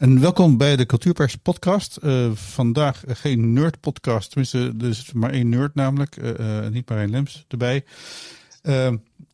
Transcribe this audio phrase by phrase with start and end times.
[0.00, 1.98] En welkom bij de Cultuurpers podcast.
[2.02, 7.10] Uh, vandaag geen nerd podcast, tenminste er is maar één nerd namelijk, uh, niet Marijn
[7.10, 7.84] Lems erbij.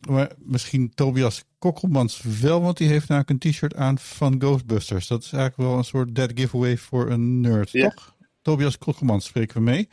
[0.09, 5.07] maar misschien Tobias Kokkelmans wel, want die heeft namelijk een t-shirt aan van Ghostbusters.
[5.07, 7.89] Dat is eigenlijk wel een soort dead giveaway voor een nerd, ja.
[7.89, 8.15] toch?
[8.43, 9.89] Tobias Kokkelmans spreken we mee.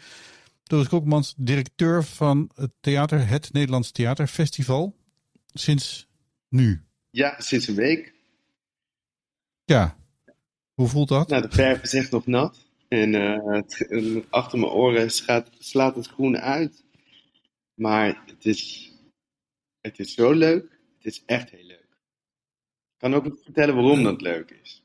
[0.64, 4.96] Tobias Kokkelmans, directeur van het theater, het Nederlands Theaterfestival.
[5.54, 6.08] Sinds
[6.50, 6.83] nu.
[7.10, 8.14] Ja, sinds een week.
[9.66, 9.97] Ja,
[10.73, 11.27] hoe voelt dat?
[11.27, 12.71] Nou, de verf is echt nog nat.
[12.87, 16.83] En uh, achter mijn oren slaat, slaat het groen uit.
[17.73, 18.91] Maar het is,
[19.82, 20.79] het is zo leuk.
[20.97, 21.87] Het is echt heel leuk.
[22.93, 24.83] Ik kan ook vertellen waarom dat leuk is.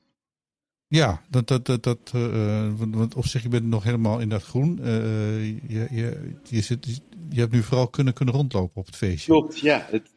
[0.86, 4.42] Ja, dat, dat, dat, dat, uh, want op zich, je bent nog helemaal in dat
[4.42, 4.78] groen.
[4.80, 9.32] Uh, je, je, je, zit, je hebt nu vooral kunnen, kunnen rondlopen op het feestje.
[9.32, 9.86] Klopt, ja.
[9.90, 10.10] Het,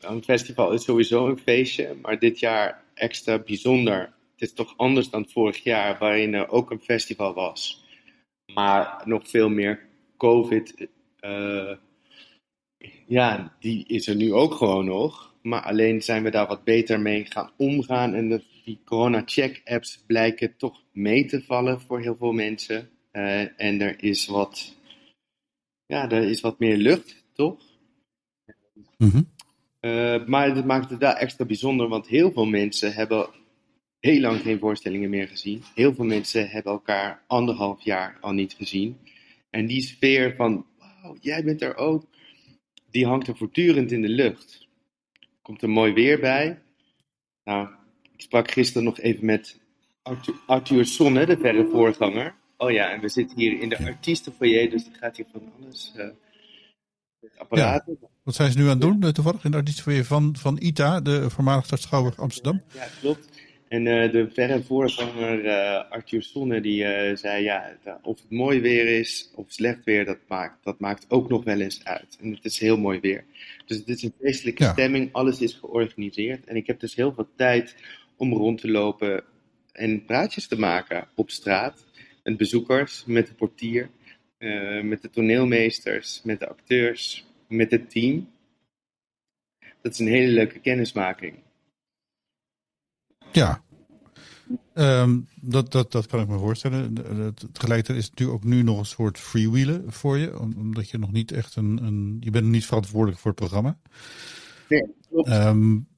[0.00, 5.10] een festival is sowieso een feestje, maar dit jaar extra bijzonder het is toch anders
[5.10, 7.84] dan vorig jaar, waarin er ook een festival was.
[8.54, 9.86] Maar nog veel meer
[10.16, 10.88] COVID.
[11.20, 11.76] Uh,
[13.06, 15.34] ja, die is er nu ook gewoon nog.
[15.42, 18.14] Maar alleen zijn we daar wat beter mee gaan omgaan.
[18.14, 22.90] En de, die corona-check-apps blijken toch mee te vallen voor heel veel mensen.
[23.12, 24.76] Uh, en er is wat,
[25.86, 27.62] ja, er is wat meer lucht, toch?
[28.96, 29.28] Mm -hmm.
[29.80, 33.28] uh, maar het maakt het daar extra bijzonder, want heel veel mensen hebben
[34.00, 35.62] heel lang geen voorstellingen meer gezien.
[35.74, 38.98] Heel veel mensen hebben elkaar anderhalf jaar al niet gezien.
[39.50, 42.04] En die sfeer van, wauw, jij bent er ook,
[42.90, 44.66] die hangt er voortdurend in de lucht.
[45.42, 46.62] Komt er mooi weer bij.
[47.44, 47.68] Nou,
[48.16, 49.60] ik sprak gisteren nog even met
[50.02, 52.34] Arthur, Arthur Sonne, de verre voorganger.
[52.56, 55.92] Oh ja, en we zitten hier in de artiestenfoyer, dus er gaat hier van alles.
[55.96, 56.06] Uh,
[57.36, 57.98] apparaten.
[58.22, 61.00] Wat zijn ze nu aan het doen, eh, toevallig, in de artiestenfoyer van, van ITA,
[61.00, 62.62] de voormalige stad Schouwburg Amsterdam?
[62.74, 63.28] Ja, klopt.
[63.68, 68.60] En uh, de verre voorganger uh, Arthur Sonne die uh, zei ja, of het mooi
[68.60, 72.18] weer is of slecht weer, dat maakt, dat maakt ook nog wel eens uit.
[72.20, 73.24] En het is heel mooi weer.
[73.66, 74.72] Dus het is een feestelijke ja.
[74.72, 76.44] stemming, alles is georganiseerd.
[76.44, 77.76] En ik heb dus heel veel tijd
[78.16, 79.24] om rond te lopen
[79.72, 81.86] en praatjes te maken op straat.
[82.22, 83.90] Met bezoekers, met de portier,
[84.82, 88.28] met de toneelmeesters, met de acteurs, met het team.
[89.80, 91.34] Dat is een hele leuke kennismaking.
[93.32, 93.62] Ja.
[94.74, 96.94] Um, dat, dat, dat kan ik me voorstellen.
[97.52, 100.38] Tegelijkertijd is het natuurlijk ook nu nog een soort freewheelen voor je.
[100.38, 101.84] Omdat je nog niet echt een.
[101.84, 103.78] een je bent niet verantwoordelijk voor het programma.
[104.68, 104.82] Nee.
[105.24, 105.88] Um,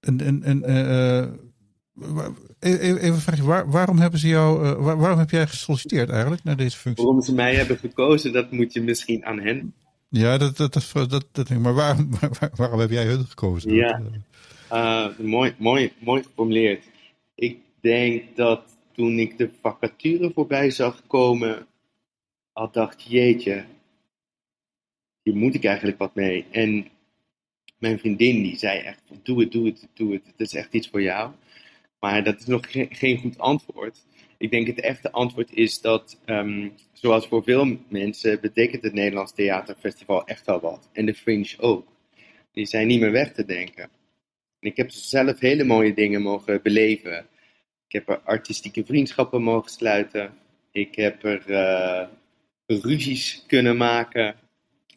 [0.00, 2.28] en en, en uh,
[2.60, 3.42] even een vraagje.
[3.42, 4.66] Waar, waarom hebben ze jou.
[4.66, 7.04] Uh, waar, waarom heb jij gesolliciteerd eigenlijk naar deze functie?
[7.04, 9.74] Waarom ze mij hebben gekozen, dat moet je misschien aan hen.
[10.08, 12.10] Ja, dat, dat, dat, dat, dat maar waarom,
[12.40, 13.74] waar, waarom heb jij hun gekozen?
[13.74, 14.02] Ja.
[14.72, 16.84] Uh, mooi, mooi, mooi geformuleerd.
[17.34, 21.66] Ik denk dat toen ik de vacature voorbij zag komen,
[22.52, 23.64] al dacht, jeetje,
[25.22, 26.44] hier moet ik eigenlijk wat mee.
[26.50, 26.88] En
[27.78, 30.26] mijn vriendin die zei echt, doe het, doe het, doe het.
[30.26, 31.32] Het is echt iets voor jou.
[32.00, 34.04] Maar dat is nog ge geen goed antwoord.
[34.38, 39.32] Ik denk het echte antwoord is dat, um, zoals voor veel mensen, betekent het Nederlands
[39.32, 40.88] Theaterfestival echt wel wat.
[40.92, 41.86] En de Fringe ook.
[42.52, 43.90] Die zijn niet meer weg te denken.
[44.60, 47.26] Ik heb zelf hele mooie dingen mogen beleven.
[47.86, 50.32] Ik heb er artistieke vriendschappen mogen sluiten.
[50.72, 52.08] Ik heb er uh,
[52.66, 54.36] ruzies kunnen maken.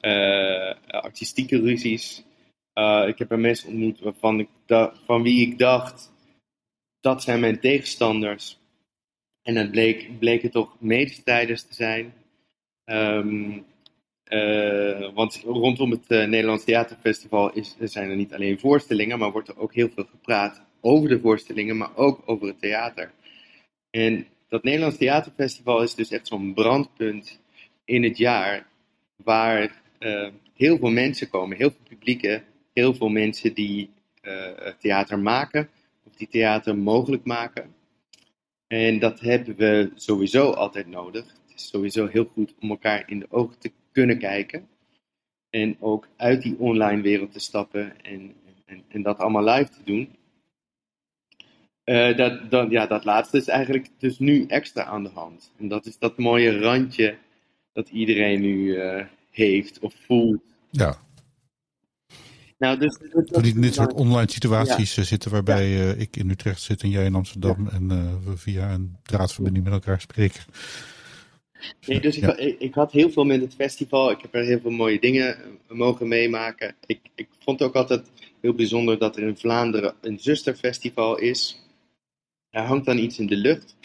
[0.01, 2.23] Uh, artistieke ruzies.
[2.73, 4.49] Uh, ik heb er mensen ontmoet waarvan ik
[5.05, 6.11] van wie ik dacht,
[6.99, 8.59] dat zijn mijn tegenstanders.
[9.41, 12.13] En het bleek, bleken toch medestrijders te zijn.
[12.85, 13.65] Um,
[14.31, 19.47] uh, want rondom het uh, Nederlands Theaterfestival is, zijn er niet alleen voorstellingen, maar wordt
[19.47, 23.11] er ook heel veel gepraat over de voorstellingen, maar ook over het theater.
[23.89, 27.39] En dat Nederlands Theaterfestival is dus echt zo'n brandpunt
[27.85, 28.67] in het jaar
[29.15, 32.43] waar uh, heel veel mensen komen, heel veel publieken,
[32.73, 33.89] heel veel mensen die
[34.79, 35.69] theater maken
[36.03, 37.75] of die theater mogelijk maken.
[38.67, 41.25] En dat hebben we sowieso altijd nodig.
[41.25, 44.67] Het is sowieso heel goed om elkaar in de ogen te kunnen kijken.
[45.49, 48.33] En ook uit die online wereld te stappen en,
[48.65, 50.15] en, en dat allemaal live te doen.
[51.85, 55.51] Uh, dat, dat, ja, dat laatste is eigenlijk dus nu extra aan de hand.
[55.57, 57.17] En dat is dat mooie randje
[57.73, 60.41] dat iedereen nu uh, heeft of voelt.
[60.69, 60.97] Ja.
[62.57, 65.03] Nou, dus, dat, niet in dit soort online situaties ja.
[65.03, 65.83] zitten waarbij ja.
[65.83, 67.71] uh, ik in Utrecht zit en jij in Amsterdam ja.
[67.71, 67.87] en
[68.25, 70.43] we via een draadverbinding met elkaar spreken.
[71.85, 74.11] Nee, dus ik, ik, had heel veel met het festival.
[74.11, 76.75] Ik heb er heel veel mooie dingen eh, mogen meemaken.
[76.85, 78.11] Ik, ik vond ook altijd
[78.41, 81.59] heel bijzonder dat er in Vlaanderen een zusterfestival is.
[82.49, 83.75] er hangt dan iets in de lucht.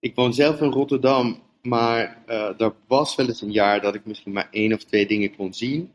[0.00, 4.04] Ik woon zelf in Rotterdam, maar uh, er was wel eens een jaar dat ik
[4.04, 5.90] misschien maar één of twee dingen kon zien.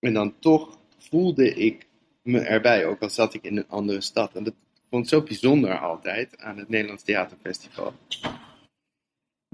[0.00, 1.86] En dan toch voelde ik
[2.22, 4.34] me erbij, ook al zat ik in een andere stad.
[4.34, 4.54] En dat
[4.90, 7.94] vond ik zo bijzonder altijd aan het Nederlands Theaterfestival.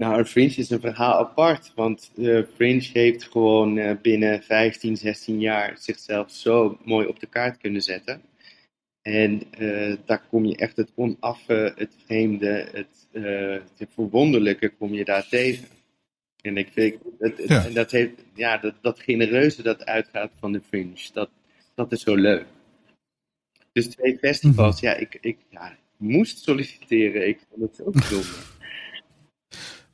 [0.01, 5.41] Nou, Fringe is een verhaal apart, want uh, Fringe heeft gewoon uh, binnen 15, 16
[5.41, 8.23] jaar zichzelf zo mooi op de kaart kunnen zetten.
[9.03, 13.09] En uh, daar kom je echt het onaffe, het vreemde, het,
[13.79, 15.69] het verwonderlijke kom je daar tegen.
[16.41, 17.65] En ik vind, het, ja.
[17.65, 21.31] en dat, heeft, ja, dat, dat genereuze dat uitgaat van de Fringe, dat,
[21.75, 22.47] dat is zo leuk.
[23.73, 24.99] Dus twee festivals, mm -hmm.
[24.99, 27.29] ja, ik, ik ja, moest solliciteren.
[27.29, 28.56] Ik vond het zo bijzonder.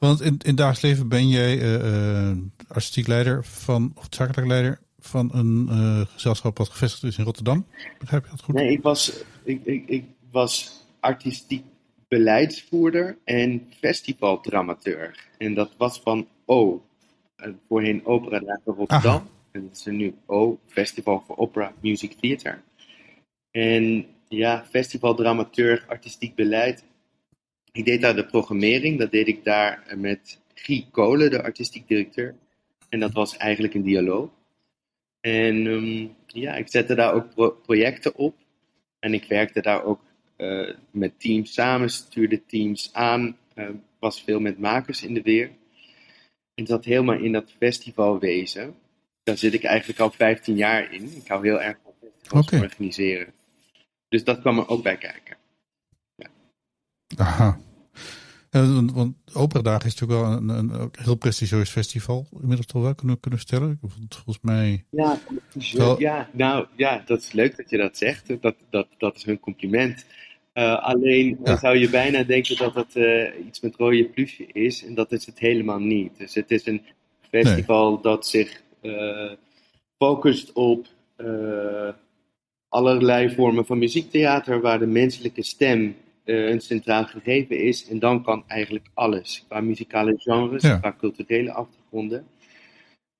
[0.02, 2.36] Want in, in dagelijks leven ben jij uh, uh,
[2.68, 7.66] artistiek leider van, of zakelijk leider van een uh, gezelschap wat gevestigd is in Rotterdam.
[7.98, 8.54] Begrijp je dat goed?
[8.54, 9.12] Nee, ik was,
[9.44, 11.64] ik, ik, ik was artistiek
[12.08, 15.28] beleidsvoerder en festivaldramateur.
[15.38, 16.84] En dat was van O,
[17.68, 19.14] voorheen Opera Dagen Rotterdam.
[19.14, 19.26] Aha.
[19.52, 22.62] En dat is nu O, Festival for Opera Music Theater.
[23.50, 26.84] En ja, festivaldramateur, artistiek beleid.
[27.72, 32.34] Ik deed daar de programmering, dat deed ik daar met Guy Kolen, de artistiek directeur.
[32.88, 34.30] En dat was eigenlijk een dialoog.
[35.20, 38.36] En um, ja, ik zette daar ook pro projecten op.
[38.98, 40.00] En ik werkte daar ook
[40.36, 43.36] uh, met teams samen, stuurde teams aan.
[43.54, 45.50] Uh, was veel met makers in de weer.
[46.54, 48.74] En zat helemaal in dat festivalwezen.
[49.22, 51.12] Daar zit ik eigenlijk al 15 jaar in.
[51.16, 52.60] Ik hou heel erg van festivals okay.
[52.60, 53.32] organiseren.
[54.08, 55.36] Dus dat kwam er ook bij kijken.
[57.16, 57.58] Aha.
[58.92, 62.26] Want Opera is natuurlijk wel een, een, een, heel prestigieus festival.
[62.32, 63.80] Inmiddels toch wel kunnen, kunnen stellen.
[64.08, 64.84] Volgens mij.
[64.90, 65.18] Ja,
[65.72, 66.00] wel...
[66.00, 68.42] ja, nou ja, dat is leuk dat je dat zegt.
[68.42, 70.04] Dat, dat, dat is hun compliment.
[70.54, 71.58] Uh, alleen ja.
[71.58, 74.84] zou je bijna denken dat het uh, iets met rode plusje is.
[74.84, 76.18] En dat is het helemaal niet.
[76.18, 76.82] Dus het is een
[77.30, 78.02] festival nee.
[78.02, 78.62] dat zich
[79.98, 80.86] focust op
[82.68, 87.88] allerlei vormen van muziektheater waar de menselijke stem uh, een centraal gegeven is.
[87.88, 90.78] En dan kan eigenlijk alles, qua muzikale genres, ja.
[90.78, 92.26] qua culturele achtergronden.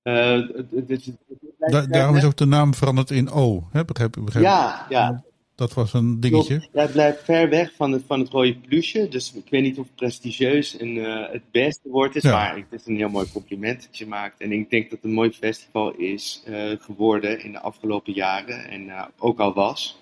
[0.03, 1.11] Uh, dus,
[1.57, 3.85] da daarom is ook de naam veranderd in O, hè?
[3.85, 5.23] Begrijp, begrijp ja, ja.
[5.55, 6.67] Dat was een dingetje.
[6.73, 9.07] Ja, het blijft ver weg van het, van het rode plusje.
[9.07, 12.23] Dus ik weet niet of prestigieus een, uh, het beste woord is.
[12.23, 12.31] Ja.
[12.31, 14.41] Maar het is een heel mooi compliment dat je maakt.
[14.41, 18.69] En ik denk dat het een mooi festival is uh, geworden in de afgelopen jaren.
[18.69, 19.97] En uh, ook al was.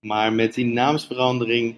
[0.00, 1.74] Maar met die naamsverandering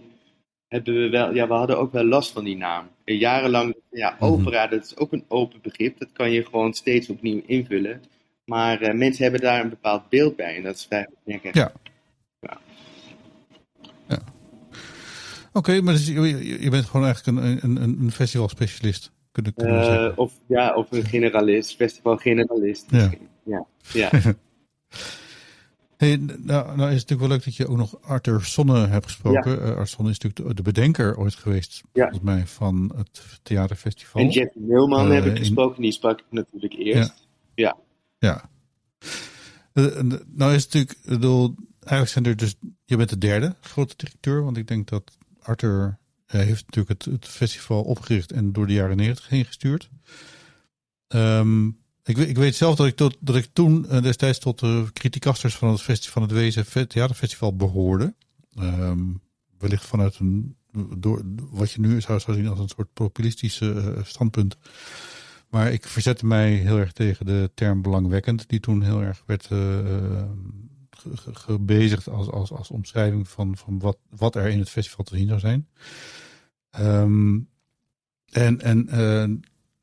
[0.76, 1.34] hebben we wel...
[1.34, 2.88] Ja, we hadden ook wel last van die naam.
[3.04, 3.76] En jarenlang...
[3.90, 5.98] Ja, opera, dat is ook een open begrip.
[5.98, 8.02] Dat kan je gewoon steeds opnieuw invullen.
[8.44, 10.56] Maar mensen hebben daar een bepaald beeld bij.
[10.56, 11.08] En dat is vrij...
[11.24, 11.72] Denk ik, ja.
[15.56, 19.12] Oké, okay, maar dus je, je, bent gewoon eigenlijk een, een, een festivalspecialist.
[19.32, 22.86] Kunnen, kunnen uh, of, ja, of een generalist, festivalgeneralist.
[22.90, 23.10] Ja.
[23.44, 23.66] ja.
[23.92, 24.10] ja.
[25.96, 29.04] hey, nou, nou is het natuurlijk wel leuk dat je ook nog Arthur Sonne hebt
[29.04, 29.50] gesproken.
[29.50, 29.58] Ja.
[29.58, 32.02] Uh, Arthur Sonne is natuurlijk de, de bedenker ooit geweest, ja.
[32.02, 34.22] volgens mij, van het theaterfestival.
[34.22, 35.82] En Jeff Milman uh, heb ik gesproken, in...
[35.82, 37.26] die sprak ik natuurlijk eerst.
[37.54, 37.76] Ja.
[38.18, 38.48] Ja.
[39.72, 39.82] ja.
[40.26, 44.44] nou is het natuurlijk, bedoel, eigenlijk zijn er dus, je bent de derde grote directeur,
[44.44, 48.96] want ik denk dat Arthur heeft natuurlijk het, het, festival opgericht en door de jaren
[48.96, 49.90] negentig heen gestuurd.
[51.08, 54.86] Um, ik, ik, weet zelf dat ik, tot, dat ik toen uh, destijds tot de
[54.92, 58.14] criticasters van het, festival, van het Wezen Theaterfestival behoorde.
[58.60, 59.20] Um,
[59.58, 60.56] wellicht vanuit een,
[60.96, 64.56] door, wat je nu zou, zou zien als een soort populistische uh, standpunt.
[65.48, 69.48] Maar ik verzette mij heel erg tegen de term belangwekkend, die toen heel erg werd
[71.32, 75.28] gebezigd als, als, als omschrijving van, van wat, wat er in het festival te zien
[75.28, 75.68] zou zijn.
[76.80, 77.48] Um,
[78.26, 78.88] en en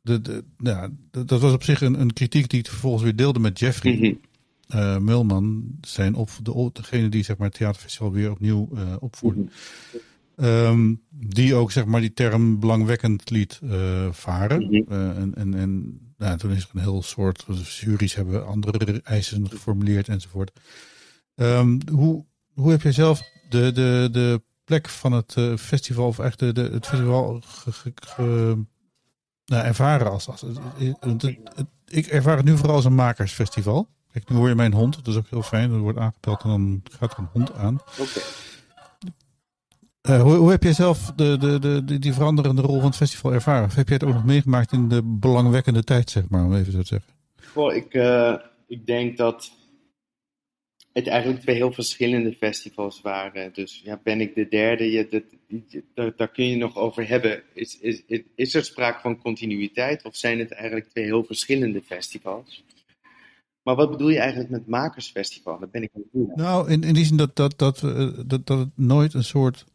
[0.04, 3.40] de, de, ja, dat was op zich een, een kritiek die ik vervolgens weer deelde
[3.40, 3.94] met Jeffrey.
[3.94, 4.20] Mm -hmm.
[4.80, 9.40] uh, Mulman, zijn op, de, degene die zeg maar, het theaterfestival weer opnieuw uh, opvoerde.
[9.40, 9.50] Mm
[10.36, 10.46] -hmm.
[10.46, 14.64] um, die ook zeg maar, die term belangwekkend liet uh, varen.
[14.64, 15.12] Mm -hmm.
[15.12, 17.46] en en, en nou, toen is er een heel soort
[17.80, 20.52] juries hebben andere eisen geformuleerd enzovoort.
[21.36, 26.40] Um, hoe, hoe heb jij zelf de, de, de plek van het festival, of echt
[26.40, 28.58] de, de, het festival ge, ge, ge,
[29.46, 30.28] nou, ervaren als.
[30.30, 30.58] als het,
[31.00, 33.88] het, het, ik ervaar het nu vooral als een makersfestival.
[34.12, 35.72] Kijk, nu hoor je mijn hond, dat is ook heel fijn.
[35.72, 37.80] Er wordt aangebeld en dan gaat er een hond aan.
[37.92, 38.02] Oké.
[38.02, 38.24] Okay.
[40.10, 43.34] Uh, hoe, hoe, heb jij zelf de, de, de, die veranderende rol van het festival
[43.34, 43.66] ervaren?
[43.66, 46.72] Of heb jij het ook nog meegemaakt in de belangwekkende tijd, zeg maar, om even
[46.72, 47.14] zo te zeggen?
[47.54, 48.36] Goh, ik, uh,
[48.68, 49.52] ik denk dat
[50.94, 53.54] het eigenlijk twee heel verschillende festivals waren.
[53.54, 54.92] Dus ja, ben ik de derde?
[54.92, 55.24] Je, dat,
[55.94, 57.44] daar, daar kun je nog over hebben.
[57.54, 58.04] Is, is,
[58.36, 62.64] is er sprake van continuïteit of zijn het eigenlijk twee heel verschillende festivals?
[63.64, 65.60] Maar wat bedoel je eigenlijk met makersfestival?
[65.60, 68.60] Dat ben ik niet Nou, in, in die zin dat, dat, dat, eh, dat, dat
[68.60, 69.66] het nooit een soort.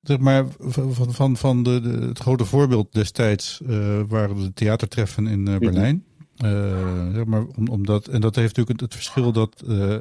[0.00, 5.26] Zeg maar, van, van, van de, de het grote voorbeeld destijds uh, waren de theatertreffen
[5.26, 6.04] in uh, Berlijn.
[6.44, 9.96] Uh, zeg maar, om, omdat, en dat heeft natuurlijk het, verschil dat uh,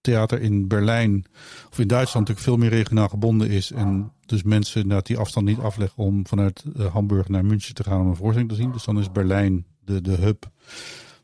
[0.00, 1.24] theater in Berlijn
[1.70, 3.70] of in Duitsland natuurlijk veel meer regionaal gebonden is.
[3.70, 7.84] En dus mensen inderdaad die afstand niet afleggen om vanuit uh, Hamburg naar München te
[7.84, 8.72] gaan om een voorstelling te zien.
[8.72, 10.50] Dus dan is Berlijn de, de hub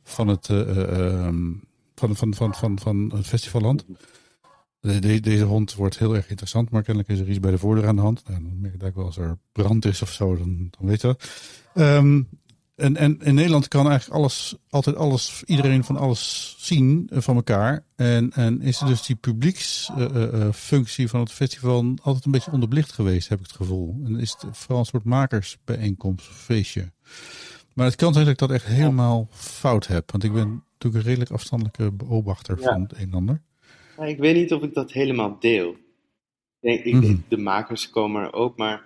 [0.03, 1.63] van het, um,
[1.95, 3.85] van, van, van, van, van festivalland.
[4.81, 7.87] De, deze hond wordt heel erg interessant, maar kennelijk is er iets bij de voordeur
[7.87, 8.29] aan de hand.
[8.29, 11.07] Nou, dan merk ik wel als er brand is of zo, dan, dan weet je
[11.07, 11.31] dat.
[12.77, 17.37] En, en in Nederland kan eigenlijk alles, altijd alles, iedereen van alles zien eh, van
[17.37, 17.85] elkaar.
[17.97, 22.51] En, en is er dus die publieksfunctie uh, uh, van het festival altijd een beetje
[22.51, 24.01] onderbelicht geweest, heb ik het gevoel.
[24.05, 26.93] En is het vooral een soort makersbijeenkomst, feestje.
[27.75, 30.11] Maar het kan zijn dat ik dat echt helemaal fout heb.
[30.11, 33.43] Want ik ben natuurlijk een redelijk afstandelijke beobachter van het een en ander.
[33.99, 35.71] ik weet niet of ik dat helemaal deel.
[35.71, 38.83] Ik denk, ik, mm de makers komen er ook, maar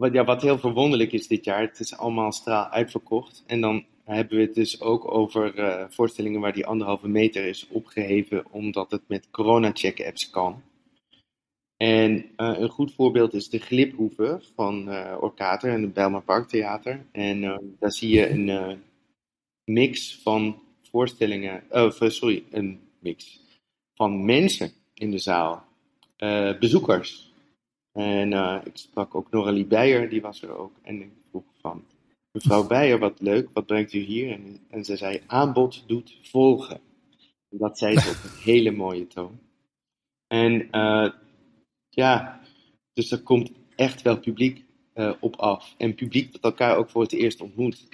[0.00, 3.44] wat, ja, wat heel verwonderlijk is dit jaar, het is allemaal straal uitverkocht.
[3.46, 7.66] En dan hebben we het dus ook over uh, voorstellingen waar die anderhalve meter is
[7.68, 10.62] opgeheven, omdat het met corona-check-apps kan.
[11.76, 17.06] En uh, een goed voorbeeld is de Gliphoeve van uh, Orkater en het Bijlmer Parktheater.
[17.12, 17.40] En
[17.78, 18.82] daar zie je een
[19.64, 21.62] mix van voorstellingen,
[21.98, 23.40] sorry, een mix
[23.94, 25.64] van mensen in de zaal,
[26.60, 27.29] bezoekers.
[27.92, 30.72] En uh, ik sprak ook Noralie Beijer, die was er ook.
[30.82, 31.84] En ik vroeg van,
[32.32, 34.32] mevrouw Beijer, wat leuk, wat brengt u hier?
[34.32, 36.80] En, en ze zei, aanbod doet volgen.
[37.48, 39.38] En dat zei ze op een hele mooie toon.
[40.26, 41.10] En uh,
[41.88, 42.40] ja,
[42.92, 45.74] dus er komt echt wel publiek uh, op af.
[45.78, 47.88] En publiek dat elkaar ook voor het eerst ontmoet.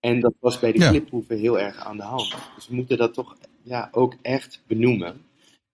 [0.00, 0.88] En dat was bij de ja.
[0.88, 2.36] cliphoeven heel erg aan de hand.
[2.54, 5.24] Dus we moeten dat toch ja, ook echt benoemen.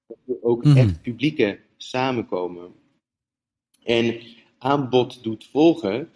[0.06, 0.80] Dat er ook mm -hmm.
[0.80, 2.72] echt publieken samenkomen
[3.84, 4.20] en
[4.58, 6.10] aanbod doet volgen,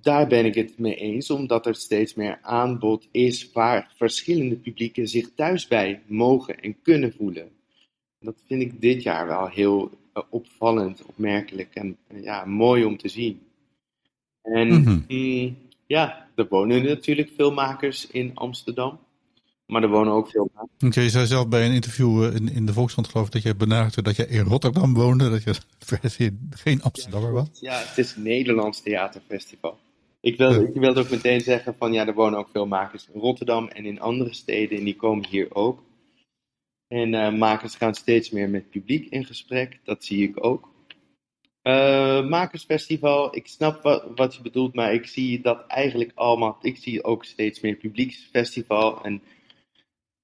[0.00, 5.08] daar ben ik het mee eens, omdat er steeds meer aanbod is waar verschillende publieken
[5.08, 7.50] zich thuis bij mogen en kunnen voelen.
[8.18, 12.96] Dat vind ik dit jaar wel heel uh, opvallend, opmerkelijk en uh, ja, mooi om
[12.96, 13.40] te zien.
[14.42, 15.04] En mm -hmm.
[15.08, 18.98] mm, ja, er wonen natuurlijk veel makers in Amsterdam.
[19.68, 20.88] Maar er wonen ook veel mensen.
[20.88, 23.42] Okay, je zei zelf bij een interview eh, in, in de Volkskrant geloof ik dat
[23.42, 25.30] je benadrukte dat je in Rotterdam woonde.
[25.30, 25.42] Dat
[26.16, 27.48] je geen Amsterdammer was.
[27.60, 29.78] Ja, het is een Nederlands theaterfestival.
[30.20, 33.20] Ik wilde, ik wilde ook meteen zeggen van ja, er wonen ook veel makers in
[33.20, 34.78] Rotterdam en in andere steden.
[34.78, 35.82] En die komen hier ook.
[36.88, 39.80] En uh, makers gaan steeds meer met publiek in gesprek.
[39.84, 40.68] Dat zie ik ook.
[41.62, 46.58] Uh, makersfestival, ik snap wat, wat, je bedoelt, maar ik zie dat eigenlijk allemaal.
[46.60, 49.04] Ik zie ook steeds meer publieksfestival.
[49.04, 49.22] En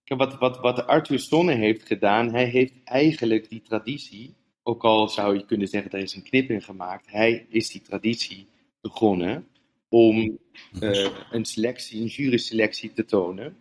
[0.04, 5.36] wat, wat, wat Arthur Sonne heeft gedaan, hij heeft eigenlijk die traditie, ook al zou
[5.36, 8.46] je kunnen zeggen, er is een knip in gemaakt, hij is die traditie
[8.80, 9.46] begonnen
[9.88, 10.38] om
[10.80, 13.56] uh, een selectie, een juryselectie te tonen.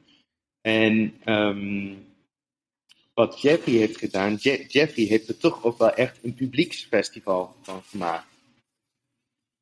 [0.61, 2.05] En um,
[3.13, 7.81] wat Jeffrey heeft gedaan, Je Jeffrey heeft er toch ook wel echt een publieksfestival van
[7.83, 8.27] gemaakt.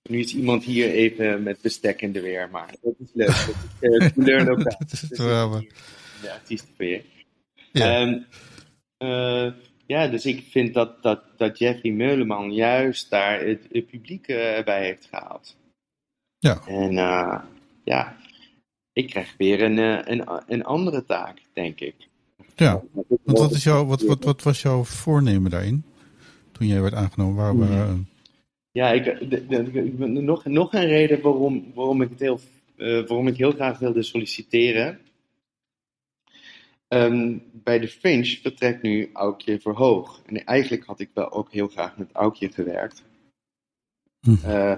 [0.10, 3.28] Nu is iemand hier even met bestek in de weer, maar dat is leuk.
[3.28, 4.78] Dat is uh, couleur lokaal.
[5.10, 5.64] dat
[6.78, 7.01] de.
[7.72, 8.01] Ja.
[8.01, 8.25] Um,
[8.98, 9.54] uh,
[9.86, 14.63] ja, dus ik vind dat, dat, dat Jeffrey Meuleman juist daar het, het publiek uh,
[14.63, 15.58] bij heeft gehaald.
[16.40, 16.62] Ja.
[16.68, 17.40] En uh,
[17.84, 18.18] ja,
[18.94, 19.78] ik krijg weer een,
[20.12, 21.96] een, een andere taak, denk ik.
[22.56, 25.84] Ja, want wat, is jouw, wat, wat, wat was jouw voornemen daarin?
[26.51, 27.36] Toen jij werd aangenomen?
[27.36, 27.96] Waar, waar,
[28.72, 32.40] ja, ik, de, de, nog, nog een reden waarom, waarom, ik het heel,
[32.78, 35.00] waarom ik heel graag wilde solliciteren
[36.94, 40.22] Um, bij de Fringe vertrekt nu Aukje Verhoog.
[40.26, 43.04] En eigenlijk had ik wel ook heel graag met Aukje gewerkt.
[44.20, 44.32] Hm.
[44.32, 44.78] Uh,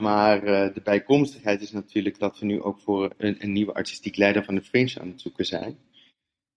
[0.00, 4.16] maar uh, de bijkomstigheid is natuurlijk dat we nu ook voor een, een, nieuwe artistiek
[4.16, 5.76] leider van de Fringe aan het zoeken zijn.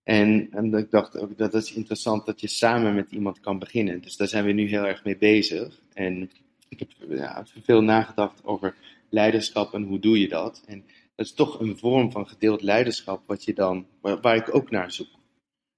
[0.04, 4.02] En, en ik dacht ook dat is interessant dat je samen met iemand kan beginnen.
[4.02, 5.82] Dus daar zijn we nu heel erg mee bezig.
[5.94, 6.32] En
[6.70, 8.76] ik heb ja, veel nagedacht over
[9.10, 10.64] leiderschap en hoe doe je dat.
[10.68, 14.72] En dat is toch een vorm van gedeeld leiderschap wat je dan, waar, ik ook
[14.72, 15.08] naar zoek.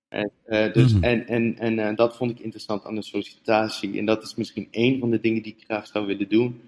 [0.07, 3.97] En, uh, dus, mm en, en, en uh, dat vond ik interessant aan de sollicitatie.
[3.97, 6.61] En dat is misschien één van de dingen die ik graag zou willen doen.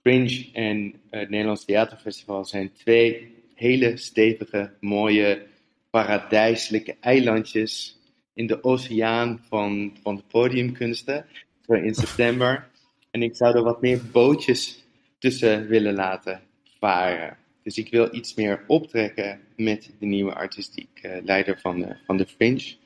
[0.00, 5.46] Fringe en uh, het Nederlands Theaterfestival zijn twee hele stevige, mooie
[5.90, 7.98] paradijselijke eilandjes
[8.34, 11.26] in de oceaan van, van de podiumkunsten.
[11.66, 12.68] Zo in september.
[13.10, 14.84] En ik zou er wat meer bootjes
[15.18, 16.40] tussen willen laten
[16.78, 17.39] varen.
[17.62, 22.16] Dus ik wil iets meer optrekken met de nieuwe artistiek eh, leider van de, van
[22.16, 22.76] de Fringe.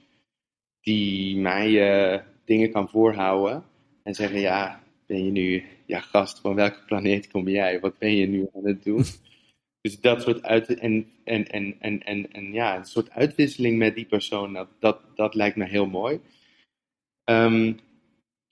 [0.80, 3.64] Die mij eh, dingen kan voorhouden
[4.02, 7.80] en zeggen: Ja, ben je nu, ja, gast, van welke planeet kom jij?
[7.80, 9.04] Wat ben je nu aan het doen?
[9.80, 13.94] Dus dat soort uit en, en, en, en, en, en ja, een soort uitwisseling met
[13.94, 16.20] die persoon, dat, dat, dat lijkt me heel mooi.
[17.24, 17.72] Ehm,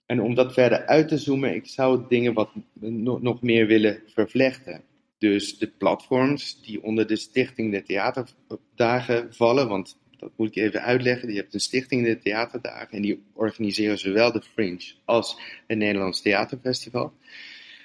[0.05, 4.01] en om dat verder uit te zoomen, ik zou dingen wat nog, nog meer willen
[4.05, 4.83] vervlechten.
[5.23, 10.81] Dus de platforms die onder de Stichting de Theaterdagen vallen, want dat moet ik even
[10.81, 11.29] uitleggen.
[11.29, 16.21] Je hebt een Stichting de Theaterdagen en die organiseren zowel de Fringe als het Nederlands
[16.21, 17.13] Theaterfestival.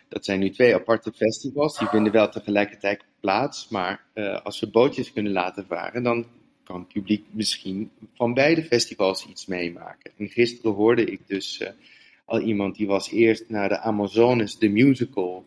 [0.08, 3.68] Dat zijn nu twee aparte festivals, die vinden wel tegelijkertijd plaats.
[3.68, 6.26] Maar uh, als we bootjes kunnen laten varen, dan
[6.64, 10.10] kan het publiek misschien van beide festivals iets meemaken.
[10.16, 11.68] En gisteren hoorde ik dus uh,
[12.24, 15.46] al iemand die was eerst naar de Amazones, de musical.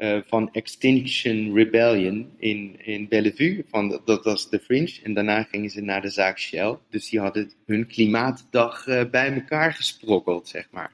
[0.00, 3.64] Uh, van Extinction Rebellion in, in Bellevue.
[3.68, 4.98] Van, dat was de Fringe.
[5.02, 6.76] En daarna gingen ze naar de zaak Shell.
[6.90, 10.92] Dus die hadden hun klimaatdag uh, bij elkaar gesprokkeld, zeg maar.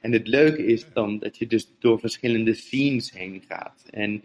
[0.00, 3.84] En het leuke is dan dat je dus door verschillende scenes heen gaat.
[3.90, 4.22] En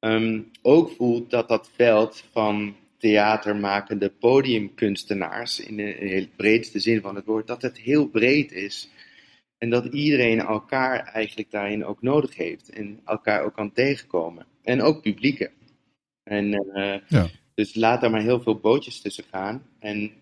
[0.00, 7.14] um, ook voelt dat dat veld van theatermakende podiumkunstenaars, in in de breedste zin van
[7.14, 8.88] het woord, dat het heel breed is.
[9.62, 12.70] En dat iedereen elkaar eigenlijk daarin ook nodig heeft.
[12.70, 14.46] En elkaar ook kan tegenkomen.
[14.62, 15.50] En ook publieken.
[16.22, 17.28] En uh, ja.
[17.54, 19.62] dus laat daar maar heel veel bootjes tussen gaan.
[19.78, 20.12] En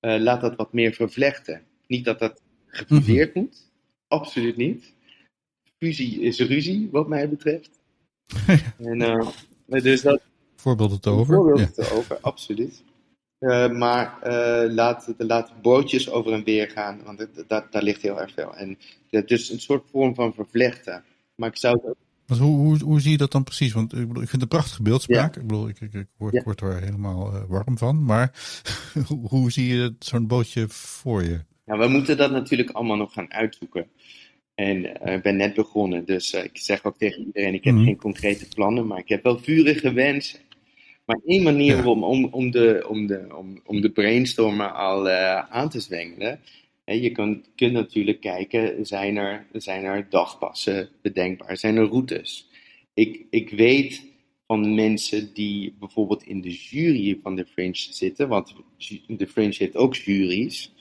[0.00, 1.62] uh, laat dat wat meer vervlechten.
[1.86, 3.42] Niet dat dat gefuseerd mm -hmm.
[3.42, 3.72] moet.
[4.08, 4.94] Absoluut niet.
[5.78, 7.80] Fusie is ruzie, wat mij betreft.
[8.78, 9.28] en, uh,
[9.66, 10.20] dus dat,
[10.56, 11.34] voorbeeld het over.
[11.34, 11.82] Voorbeeld ja.
[11.82, 12.82] het over, absoluut.
[13.40, 18.02] Uh, maar uh, laat, laat bootjes over en weer gaan, want het, dat, daar ligt
[18.02, 18.56] heel erg veel.
[18.56, 18.78] En
[19.10, 21.04] is een soort vorm van vervlechten.
[21.34, 21.94] Maar ik zou
[22.26, 23.72] hoe, hoe, hoe zie je dat dan precies?
[23.72, 25.34] Want ik, bedoel, ik vind het een prachtige beeldspraak.
[25.34, 25.40] Ja.
[25.40, 26.42] Ik bedoel, ik, ik, ik word, ja.
[26.42, 28.04] word er helemaal uh, warm van.
[28.04, 28.32] Maar
[29.08, 31.40] hoe, hoe zie je zo'n bootje voor je?
[31.64, 33.86] Nou, we moeten dat natuurlijk allemaal nog gaan uitzoeken.
[34.54, 37.72] En uh, ik ben net begonnen, dus uh, ik zeg ook tegen iedereen, ik heb
[37.72, 37.88] mm -hmm.
[37.88, 40.38] geen concrete plannen, maar ik heb wel vurige wensen.
[41.06, 41.86] Maar één manier ja.
[41.86, 46.40] om, om, om, de, om, de, om, om de brainstormer al uh, aan te zwengelen,
[46.84, 52.48] hè, je kan, kunt natuurlijk kijken, zijn er, zijn er dagpassen bedenkbaar, zijn er routes?
[52.94, 54.04] Ik, ik weet
[54.46, 58.54] van mensen die bijvoorbeeld in de jury van de Fringe zitten, want
[59.06, 60.72] de Fringe heeft ook juries,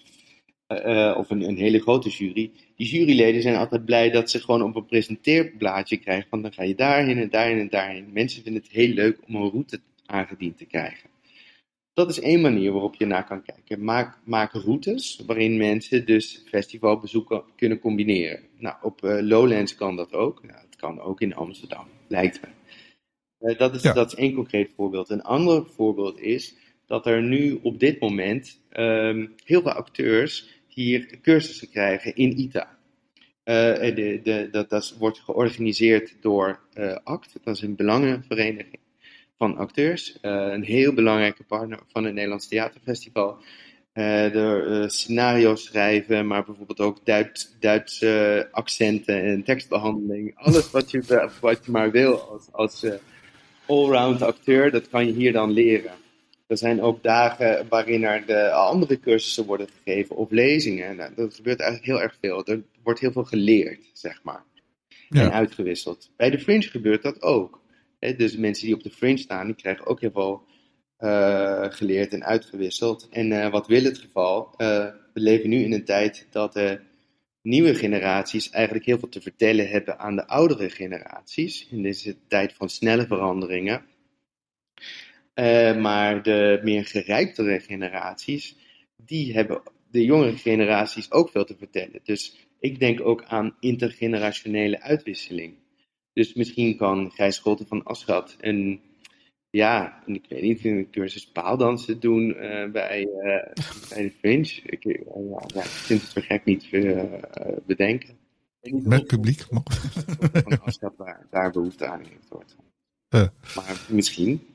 [0.67, 2.51] uh, of een, een, hele grote jury.
[2.75, 6.63] Die juryleden zijn altijd blij dat ze gewoon op een presenteerblaadje krijgen van dan ga
[6.63, 8.09] je daarheen en daarheen en daarheen.
[8.13, 11.09] Mensen vinden het heel leuk om een route aangediend te krijgen.
[11.95, 13.83] Dat is één manier waarop je naar kan kijken.
[13.83, 18.39] Maak, maak routes waarin mensen dus festivalbezoeken kunnen combineren.
[18.57, 20.43] Nou, op uh, Lowlands kan dat ook.
[20.43, 22.47] Nou, het kan ook in Amsterdam, lijkt me.
[23.39, 23.93] Uh, dat, is, ja.
[23.93, 25.09] dat is één concreet voorbeeld.
[25.09, 31.19] Een ander voorbeeld is dat er nu op dit moment um, heel veel acteurs hier
[31.21, 32.77] cursussen krijgen in ITA.
[33.45, 36.59] Uh, de, de, dat, dat, wordt georganiseerd door
[37.03, 38.79] ACT, dat is een belangenvereniging
[39.37, 40.17] van acteurs.
[40.21, 43.37] Uh, een heel belangrijke partner van het Nederlands Theaterfestival.
[43.93, 50.31] de scenario's schrijven, maar bijvoorbeeld ook Duits, Duitse accenten en tekstbehandeling.
[50.35, 52.85] Alles wat je, wat je maar wil als, als
[53.65, 55.91] allround acteur, dat kan je hier dan leren.
[56.47, 60.95] Er zijn ook dagen waarin er de andere cursussen worden gegeven of lezingen.
[60.95, 62.45] Nou, dat gebeurt eigenlijk heel erg veel.
[62.45, 64.43] Er wordt heel veel geleerd, zeg maar.
[65.09, 65.21] Ja.
[65.21, 66.09] En uitgewisseld.
[66.17, 67.59] Bij de Fringe gebeurt dat ook.
[68.13, 70.43] Dus mensen die op de Fringe staan, die krijgen ook heel veel
[70.99, 73.07] uh, geleerd en uitgewisseld.
[73.11, 74.53] En uh, wat wil het geval?
[74.57, 76.79] Uh, we leven nu in een tijd dat de
[77.41, 81.67] nieuwe generaties eigenlijk heel veel te vertellen hebben aan de oudere generaties.
[81.71, 83.85] In deze tijd van snelle veranderingen.
[85.81, 88.55] Maar de meer gerijptere generaties,
[88.95, 91.99] die hebben de jongere generaties ook veel te vertellen.
[92.03, 95.53] Dus ik denk ook aan intergenerationele uitwisseling.
[96.15, 98.81] Dus misschien kan Gijs Scholten van Aschat een,
[99.49, 103.53] ja, ik weet niet, een cursus paaldansen doen uh, bij, uh,
[103.89, 104.61] bij de Fringe.
[104.65, 106.69] Ik, ja, ja, ik vind het vergek niet
[107.65, 108.17] bedenken.
[108.61, 109.41] Met publiek?
[109.41, 112.55] Van Aschat daar, daar behoefte aan heeft.
[113.55, 114.47] Maar misschien.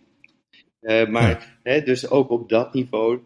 [1.08, 3.20] Maar hè, dus ook op dat niveau,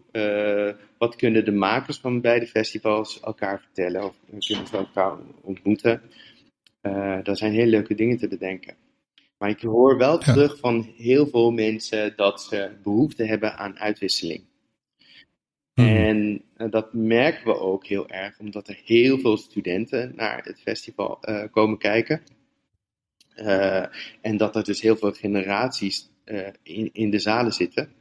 [0.99, 6.03] wat kunnen de makers van beide festivals elkaar vertellen of kunnen ze elkaar ontmoeten?
[6.87, 8.77] Uh, daar zijn hele leuke dingen te bedenken.
[9.39, 10.33] Maar ik hoor wel ja.
[10.33, 14.45] terug van heel veel mensen dat ze behoefte hebben aan uitwisseling.
[15.75, 15.87] Hmm.
[15.87, 20.61] En eh, dat merken we ook heel erg, omdat er heel veel studenten naar het
[20.61, 22.23] festival eh, komen kijken.
[24.21, 26.11] En dat er dus heel veel generaties
[26.63, 27.93] in, in de zalen zitten.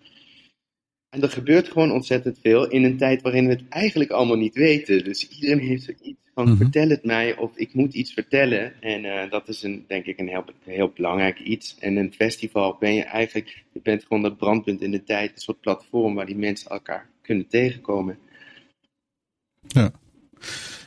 [1.14, 4.56] En er gebeurt gewoon ontzettend veel in een tijd waarin we het eigenlijk allemaal niet
[4.56, 5.04] weten.
[5.04, 6.58] Dus iedereen heeft zoiets van: Mhm.
[6.58, 8.82] vertel het mij of ik moet iets vertellen.
[8.82, 11.76] En eh, dat is een, denk ik een heel, heel belangrijk iets.
[11.80, 15.42] En een festival ben je eigenlijk, je bent gewoon dat brandpunt in de tijd, een
[15.42, 18.18] soort platform waar die mensen elkaar kunnen tegenkomen.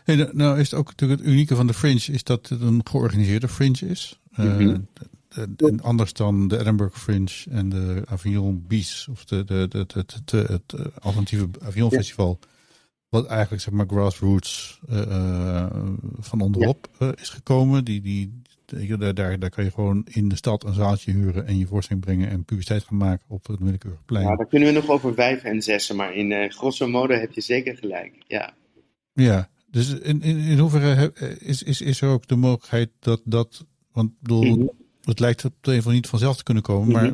[0.05, 2.61] Hey, nou- nou is het ook natuurlijk het unieke van de Fringe is dat het
[2.61, 4.21] een georganiseerde Fringe is.
[4.33, 4.79] Eh, Mhm.
[5.57, 9.87] En anders dan de Edinburgh Fringe en de Avignon Bies of de, de, de,
[10.25, 11.97] de- het eh, alternatieve Avignon Ja.
[11.97, 12.39] Festival.
[13.09, 15.67] Wat eigenlijk zeg maar grassroots eh, eh,
[16.19, 17.85] van onderop eh, is gekomen.
[17.85, 21.47] Die, die, die- daar, daar, daar kan je gewoon in de stad een zaaltje huren
[21.47, 24.25] en je voorstelling brengen en publiciteit gaan maken op het willekeurige plein.
[24.25, 27.33] Nou, daar kunnen we nog over vijven en zessen, maar in eh grosso modo heb
[27.33, 28.15] je zeker gelijk.
[28.27, 28.55] Ja.
[29.13, 33.67] Ja, dus in, in, in hoeverre is, is, is er ook de mogelijkheid dat dat.
[33.93, 34.67] Want bedoel, Mhm.
[35.07, 37.13] Het lijkt op de een of andere niet vanzelf te kunnen komen, maar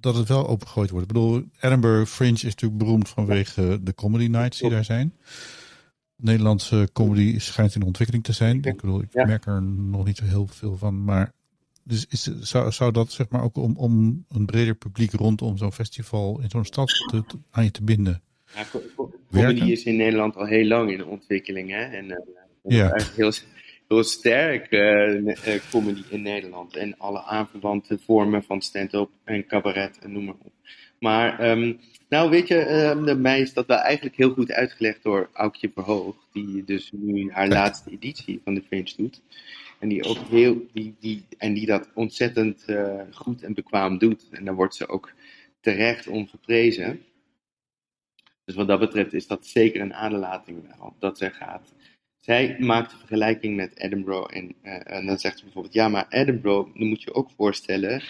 [0.00, 1.06] dat het wel opengegooid wordt.
[1.06, 5.12] Ik bedoel, Edinburgh Fringe is natuurlijk beroemd vanwege de comedy nights die daar zijn.
[6.16, 8.56] Nederlandse comedy schijnt in ontwikkeling te zijn.
[8.56, 9.26] Ik bedoel, ik Ja.
[9.26, 11.32] merk er nog niet zo heel veel van, maar.
[11.82, 15.72] Dus is, zou, zou dat zeg maar ook om, om een breder publiek rondom zo'n
[15.72, 18.20] festival in zo'n stad te- te- aan je te binden?
[18.54, 18.64] Ja,
[19.30, 19.54] Werken?
[19.54, 21.70] comedy is in Nederland al heel lang in ontwikkeling.
[21.70, 21.82] Hè?
[21.82, 22.16] En eh,
[22.62, 22.90] Ja.
[22.90, 23.32] eigenlijk heel,
[23.88, 26.76] heel sterk eh, eh, comedy in Nederland.
[26.76, 30.52] En alle aanverwante vormen van stand-up en cabaret en noem maar op.
[30.98, 31.74] Maar, ehm,
[32.08, 36.16] nou weet je, de mij is dat wel eigenlijk heel goed uitgelegd door Aukje Verhoog.
[36.32, 39.20] Die dus nu haar laatste editie van de Fringe doet.
[39.78, 44.28] En die ook heel, die, die, en die dat ontzettend eh, goed en bekwaam doet.
[44.30, 45.12] En daar wordt ze ook
[45.60, 47.02] terecht om geprezen.
[48.44, 51.74] Dus wat dat betreft is dat zeker een aderlating wel, dat zij gaat.
[52.20, 56.06] Zij maakt de vergelijking met Edinburgh en, eh, en dan zegt ze bijvoorbeeld, ja, maar
[56.08, 58.02] Edinburgh, dan moet je ook voorstellen,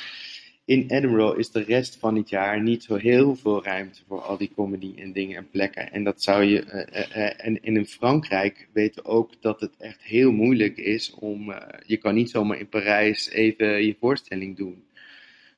[0.65, 4.37] in Edinburgh is de rest van het jaar niet zo heel veel ruimte voor al
[4.37, 5.93] die comedy en dingen en plekken.
[5.93, 10.33] En dat zou je, eh, eh, en, in Frankrijk weten ook dat het echt heel
[10.33, 11.55] moeilijk is om,
[11.87, 14.83] je kan niet zomaar in Parijs even je voorstelling doen.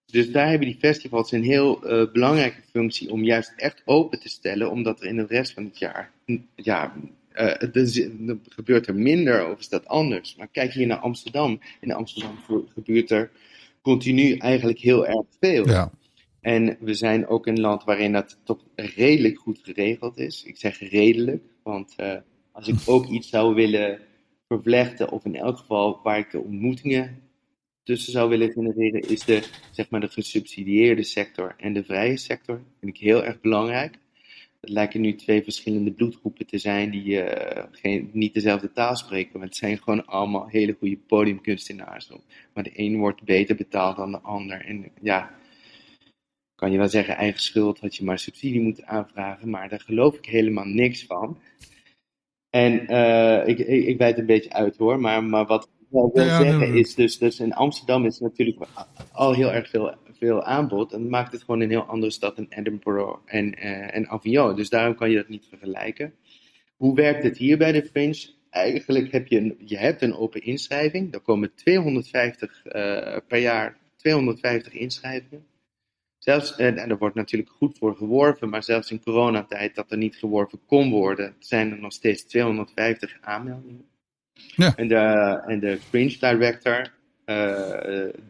[0.07, 1.79] Dus daar hebben die festivals een heel
[2.13, 5.79] belangrijke functie om juist echt open te stellen, omdat er in de rest van het
[5.79, 6.11] jaar,
[6.55, 6.95] ja,
[7.33, 10.37] er gebeurt er minder of is dat anders.
[10.37, 11.61] Maar kijk hier naar Amsterdam.
[11.81, 13.31] In Amsterdam ge- gebeurt er
[13.83, 15.69] continu eigenlijk heel erg veel.
[15.69, 15.91] Ja,
[16.41, 20.45] En we zijn ook een land waarin dat toch redelijk goed geregeld is.
[20.45, 22.17] Ik zeg redelijk, want eh,
[22.53, 23.99] als ik ook iets zou willen
[24.49, 27.23] vervlechten, of in elk geval waar ik de ontmoetingen
[27.83, 32.61] tussen zou willen genereren, is de, zeg maar, de gesubsidieerde sector en de vrije sector.
[32.81, 33.95] vind ik heel erg belangrijk.
[34.61, 39.39] Het lijken nu twee verschillende bloedgroepen te zijn die eh, geen, niet dezelfde taal spreken.
[39.39, 42.11] Maar het zijn gewoon allemaal hele goede podiumkunstenaars.
[42.55, 44.65] Maar de een wordt beter betaald dan de ander.
[44.65, 45.31] En ja,
[46.55, 49.51] kan je wel zeggen, eigen schuld had je maar subsidie moeten aanvragen.
[49.51, 51.39] Maar daar geloof ik helemaal niks van.
[52.51, 55.01] En eh, ik, ik, ik wijd een beetje uit hoor.
[55.01, 58.67] Maar, maar wat ik wel wil Ja, zeggen is dus, dus in Amsterdam is natuurlijk
[59.13, 60.93] al heel erg veel, veel aanbod.
[60.93, 64.57] En dat maakt het gewoon een heel andere stad dan Edinburgh en, eh, en Avignon.
[64.57, 66.15] Dus daarom kan je dat niet vergelijken.
[66.77, 68.29] Hoe werkt het hier bij de Fringe?
[68.51, 71.15] Eigenlijk heb je een, je hebt een open inschrijving.
[71.15, 75.47] Er komen 250 eh, per jaar 250 inschrijvingen.
[76.19, 80.17] Zelfs, en, er wordt natuurlijk goed voor geworven, maar zelfs in coronatijd dat er niet
[80.17, 83.89] geworven kon worden, zijn er nog steeds 250 aanmeldingen.
[84.33, 84.77] Ja.
[84.77, 84.97] En, de,
[85.47, 86.93] en de Fringe Director,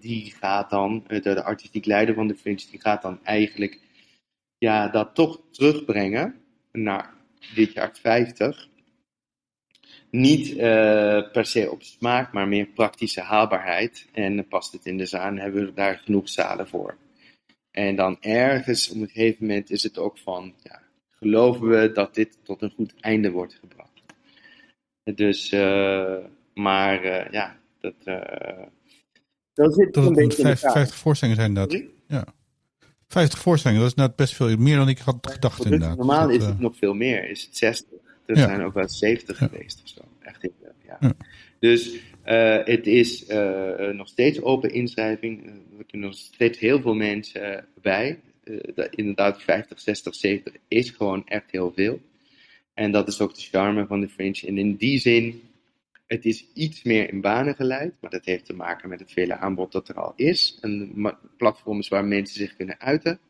[0.00, 3.78] die gaat dan, eh, de, de artistiek leider van de Fringe, die gaat dan eigenlijk
[4.58, 6.34] ja, dat toch terugbrengen
[6.72, 7.14] naar
[7.54, 8.68] dit jaar 50.
[10.10, 14.06] Niet eh, per se op smaak, maar meer praktische haalbaarheid.
[14.12, 16.96] En past het in de zaal en hebben we daar genoeg zalen voor.
[17.70, 22.14] En dan ergens op een gegeven moment is het ook van, ja, geloven we dat
[22.14, 24.02] dit tot een goed einde wordt gebracht.
[25.14, 26.16] Dus, eh,
[26.54, 28.66] maar eh, ja, dat, eh
[29.62, 30.73] dat zit dat een het beetje in 50, elkaar.
[30.83, 31.57] 50 voorstellingen zijn.
[31.57, 31.88] Sorry?
[32.09, 32.25] Ja.
[33.09, 34.57] 50 voorstellingen, dat is net best veel.
[34.57, 35.96] Meer dan ik had gedacht Dus inderdaad.
[35.96, 37.88] normaal Dat, is eh, het nog veel meer, is het 60.
[38.27, 38.42] Er Ja.
[38.46, 39.46] zijn ook wel 70 Ja.
[39.46, 40.01] geweest of zo.
[40.20, 40.53] Echt heel
[41.01, 41.12] ja.
[41.59, 45.44] Dus eh, het is eh, nog steeds open inschrijving.
[45.46, 48.18] Eh, er kunnen nog steeds heel veel mensen eh, bij.
[48.44, 52.01] Eh, dat- inderdaad, 50, 60, 70 is gewoon echt heel veel.
[52.75, 54.42] En dat is ook de charme van de Fringe.
[54.46, 55.42] En in die zin,
[56.11, 57.94] het is iets meer in banen geleid.
[58.01, 60.59] Maar dat heeft te maken met het vele aanbod dat er al is.
[60.61, 60.92] En
[61.37, 63.20] platforms waar mensen zich kunnen uiten.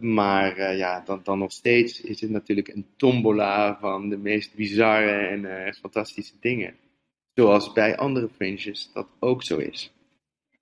[0.00, 5.10] maar ja, dan, dan nog steeds is het natuurlijk een tombola van de meest bizarre
[5.10, 6.74] en fantastische dingen.
[7.34, 9.92] Zoals bij andere fringes dat ook zo is.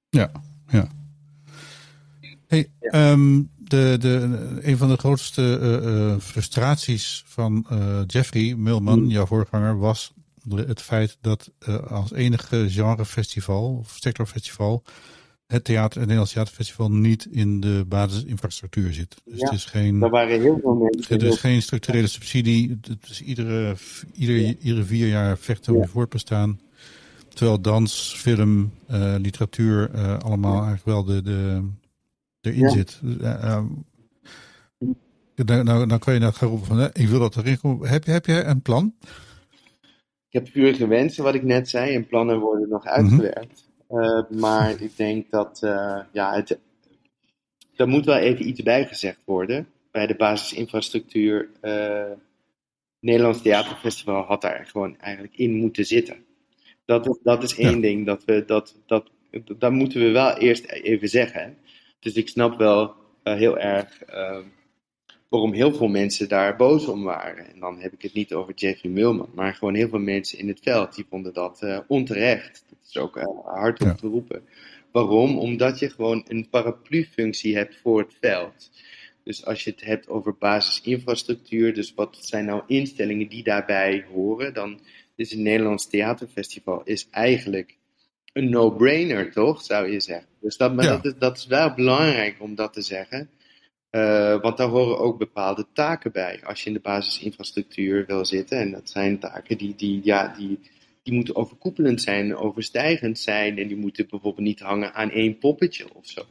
[0.08, 0.32] Ja,
[0.66, 0.88] ja.
[2.46, 7.66] Hey, ehm, de, de, een van de grootste frustraties van
[8.06, 9.08] Jeffrey Milman, mm.
[9.08, 10.13] jouw voorganger, was
[10.48, 11.50] het feit dat
[11.88, 14.84] als enige genrefestival of sectorfestival
[15.46, 19.16] het, theater, het Nederlands Theaterfestival niet in de basisinfrastructuur zit.
[19.24, 21.18] Dus ja, het is geen, er waren heel veel mensen.
[21.18, 22.78] Er is geen structurele subsidie.
[22.80, 23.76] Het is iedere,
[24.12, 24.54] ieder, ja.
[24.60, 25.86] iedere vier jaar vechten om ja.
[25.86, 26.60] voortbestaan.
[27.28, 31.62] Terwijl dans, film, uh, literatuur uh, allemaal eigenlijk wel de, de,
[32.40, 33.00] erin zit.
[33.02, 33.62] Uh,
[35.36, 37.88] nou, nou, nou kan je nou gaan roepen van, ik wil dat erin komen.
[37.88, 38.94] Heb, heb jij een plan?
[40.34, 41.94] Ik heb pure wensen, wat ik net zei.
[41.94, 43.68] En plannen worden nog uitgewerkt.
[43.88, 44.26] Mm -hmm.
[44.38, 45.58] maar ik denk dat,
[46.12, 46.58] ja, het,
[47.76, 49.68] er moet wel even iets bijgezegd worden.
[49.90, 51.50] Bij de basisinfrastructuur.
[53.00, 56.24] Nederlands Theaterfestival had daar gewoon eigenlijk in moeten zitten.
[56.84, 58.06] Dat is, dat is één ding.
[58.06, 59.10] Dat we, dat, dat,
[59.58, 61.56] dat moeten we wel eerst even zeggen.
[62.00, 64.38] Dus ik snap wel heel erg uh,
[65.28, 67.52] waarom heel veel mensen daar boos om waren.
[67.52, 70.48] En dan heb ik het niet over Jeffrey Mulman, maar gewoon heel veel mensen in
[70.48, 72.64] het veld die vonden dat uh, onterecht.
[72.68, 73.94] Dat is ook hard om ja.
[73.94, 74.42] te roepen.
[74.92, 75.38] Waarom?
[75.38, 78.70] Omdat je gewoon een paraplu-functie hebt voor het veld.
[79.24, 84.54] Dus als je het hebt over basisinfrastructuur, dus wat zijn nou instellingen die daarbij horen,
[84.54, 84.80] dan
[85.16, 87.76] is het Nederlands Theaterfestival is eigenlijk
[88.32, 89.62] een no-brainer, toch?
[89.62, 90.28] Zou je zeggen.
[90.40, 93.30] Dus dat, maar dat, is, dat is wel belangrijk om dat te zeggen.
[93.94, 96.40] Uh, want daar horen ook bepaalde taken bij.
[96.44, 98.58] Als je in de basisinfrastructuur wil zitten.
[98.58, 100.60] En dat zijn taken die, die, ja, die,
[101.02, 103.58] die moeten overkoepelend zijn, overstijgend zijn.
[103.58, 106.24] En die moeten bijvoorbeeld niet hangen aan één poppetje of zo.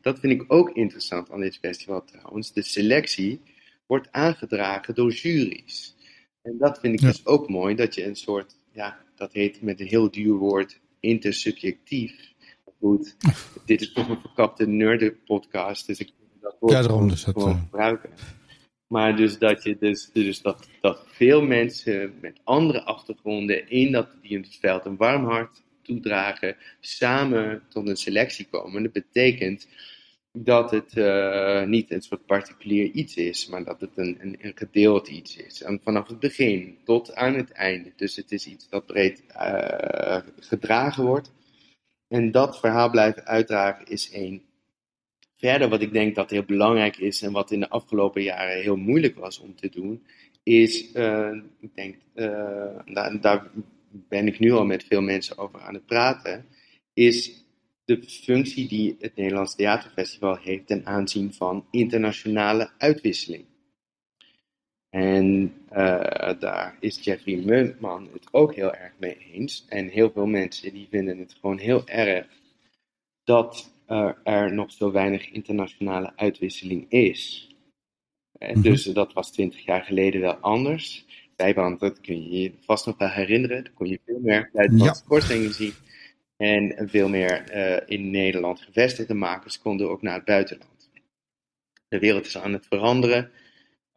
[0.00, 2.52] Dat vind ik ook interessant aan dit festival trouwens.
[2.52, 3.40] De selectie
[3.86, 5.94] wordt aangedragen door juries.
[6.42, 7.06] En dat vind ik ja.
[7.06, 10.80] dus ook mooi, dat je een soort, ja, dat heet met een heel duur woord,
[11.00, 12.32] intersubjectief.
[12.78, 13.16] Goed,
[13.66, 18.10] dit is toch een verkapte nerden-podcast, dus ik dat woord ja, daarom dus gewoon gebruiken.
[18.86, 24.08] Maar dus dat je dus, dus dat, dat veel mensen met andere achtergronden in dat
[24.22, 28.82] die in het veld een warm hart toedragen, samen tot een selectie komen.
[28.82, 29.66] Dat betekent
[30.32, 34.52] dat het uh, niet een soort particulier iets is, maar dat het een, een, een,
[34.54, 35.62] gedeeld iets is.
[35.62, 37.92] En vanaf het begin tot aan het einde.
[37.96, 41.32] Dus het is iets dat breed uh, gedragen wordt.
[42.08, 44.42] En dat verhaal blijven uitdragen is één.
[45.42, 48.76] Verder, wat ik denk dat heel belangrijk is en wat in de afgelopen jaren heel
[48.76, 50.02] moeilijk was om te doen,
[50.42, 51.96] is, uh, ik denk,
[52.94, 53.50] daar, daar
[53.90, 56.46] ben ik nu al met veel mensen over aan het praten,
[56.94, 57.44] is
[57.84, 63.44] de functie die het Nederlands Theaterfestival heeft ten aanzien van internationale uitwisseling.
[64.90, 69.64] En uh, daar is Jeffrey Muntman het ook heel erg mee eens.
[69.68, 72.26] En heel veel mensen die vinden het gewoon heel erg
[73.24, 73.70] dat
[74.24, 77.48] er nog zo weinig internationale uitwisseling is.
[78.38, 81.06] En mm Dus dat was twintig jaar geleden wel anders.
[81.36, 83.64] Bijband, dat kun je je vast nog wel herinneren.
[83.64, 85.20] Dan kon je veel meer uit ja.
[85.50, 85.72] zien.
[86.36, 90.90] En veel meer uh, in Nederland gevestigde makers konden ook naar het buitenland.
[91.88, 93.30] De wereld is aan het veranderen.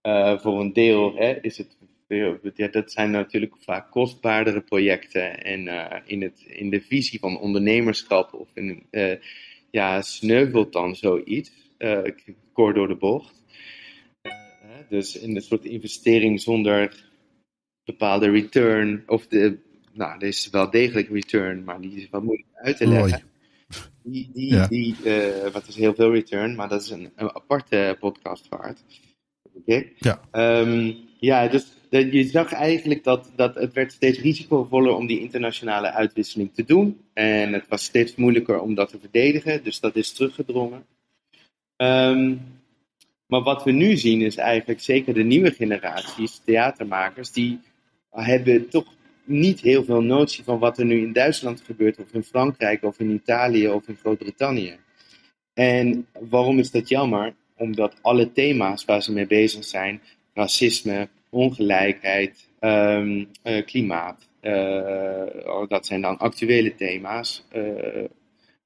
[0.04, 1.78] Uh, voor een deel hè, is het.
[2.08, 5.44] Ja, dat zijn natuurlijk vaak kostbaardere projecten.
[5.44, 8.88] En uh, in, het, in de visie van ondernemerschap of in,
[9.76, 11.52] ja, sneuvelt dan zoiets.
[12.54, 13.44] kort door de bocht.
[14.90, 17.10] dus in een soort investering zonder
[17.84, 19.04] bepaalde return.
[19.08, 19.58] Of de
[19.94, 23.24] nou, er is wel degelijk return, maar die is wat moeilijk uit te leggen.
[24.04, 24.68] Die, die, ja.
[24.68, 28.84] die uh, wat is heel veel return, maar dat is een, een aparte podcast waard.
[29.54, 29.94] Okay.
[29.98, 30.22] Ja.
[30.60, 35.92] Um, ja, dus je zag eigenlijk dat, dat het werd steeds risicovoller om die internationale
[35.92, 37.00] uitwisseling te doen.
[37.14, 40.86] En het was steeds moeilijker om dat te verdedigen, dus dat is teruggedrongen.
[41.78, 42.42] Um,
[43.28, 47.60] maar wat we nu zien is eigenlijk zeker de nieuwe generaties theatermakers, die
[48.12, 52.24] hebben toch niet heel veel notie van wat er nu in Duitsland gebeurt, of in
[52.24, 54.78] Frankrijk, of in Italië, of in Groot-Brittannië.
[55.54, 57.34] En waarom is dat jammer?
[57.58, 60.02] Omdat alle thema's waar ze mee bezig zijn,
[60.34, 67.46] racisme, ongelijkheid, um, uh, klimaat, uh, dat zijn dan actuele thema's.
[67.56, 68.04] Uh,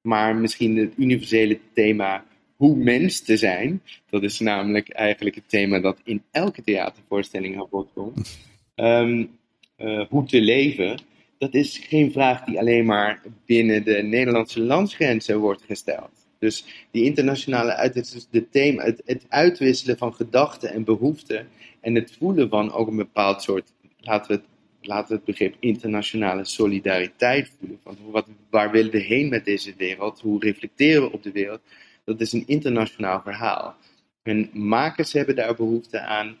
[0.02, 2.24] maar misschien het universele thema
[2.56, 7.66] hoe mens te zijn, dat is namelijk eigenlijk het thema dat in elke theatervoorstelling aan
[7.70, 8.38] bod komt.
[8.74, 9.18] Um,
[9.78, 11.00] uh, hoe te leven,
[11.38, 16.10] dat is geen vraag die alleen maar binnen de Nederlandse landsgrenzen wordt gesteld.
[16.38, 21.46] Dus die internationale uitwisseling, de thema, het, het uitwisselen van gedachten en behoeften
[21.80, 24.44] en het voelen van ook een bepaald soort, laten we het,
[24.80, 27.78] laten we het begrip internationale solidariteit voelen.
[27.82, 30.20] Van wat, waar willen we heen met deze wereld?
[30.20, 31.60] Hoe reflecteren we op de wereld?
[32.04, 33.76] Dat is een internationaal verhaal.
[34.22, 36.36] En makers hebben daar behoefte aan.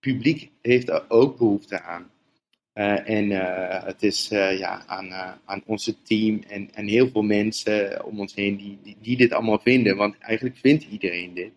[0.00, 2.10] Publiek heeft daar ook behoefte aan.
[2.74, 7.22] Uh, en uh, het is uh, ja, aan, aan onze team en, en heel veel
[7.22, 9.96] mensen om ons heen die, die, die, dit allemaal vinden.
[9.96, 11.52] Want eigenlijk vindt iedereen dit.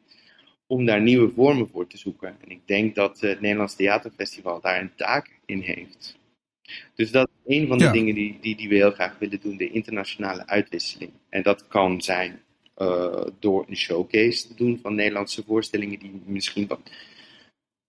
[0.73, 2.35] Om daar nieuwe vormen voor te zoeken.
[2.41, 6.17] En ik denk dat het Nederlands Theaterfestival daar een taak in heeft.
[6.95, 7.91] Dus dat is een van de ja.
[7.91, 9.57] dingen die, die, die we heel graag willen doen.
[9.57, 11.11] De internationale uitwisseling.
[11.29, 12.41] En dat kan zijn
[13.39, 16.79] door een showcase te doen van Nederlandse voorstellingen die misschien wat...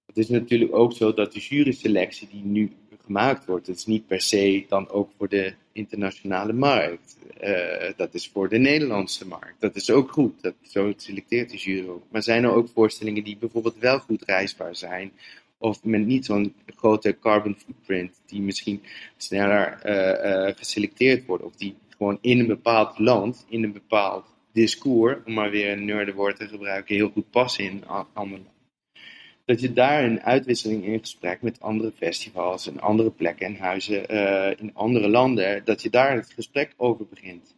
[0.06, 2.72] Het is natuurlijk ook zo dat de juryselectie die nu
[3.04, 3.66] gemaakt wordt.
[3.66, 7.16] Het is niet per se dan ook voor de internationale markt.
[7.44, 9.60] Uh, dat is voor de Nederlandse markt.
[9.60, 10.42] Dat is ook goed.
[10.42, 12.02] Dat, zo selecteert de jury ook.
[12.10, 15.12] Maar zijn er ook voorstellingen die bijvoorbeeld wel goed reisbaar zijn?
[15.58, 18.82] Of met niet zo'n grote carbon footprint, die misschien
[19.16, 21.46] sneller uh, uh, geselecteerd worden.
[21.46, 25.84] Of die gewoon in een bepaald land, in een bepaald discours, om maar weer een
[25.84, 28.42] nerdenwoord te gebruiken, heel goed passen in andere
[29.44, 34.14] dat je daar een uitwisseling in gesprek met andere festivals en andere plekken en huizen
[34.14, 37.56] uh, in andere landen, dat je daar het gesprek over begint.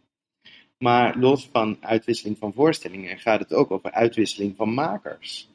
[0.78, 5.48] Maar los van uitwisseling van voorstellingen gaat het ook over uitwisseling van makers.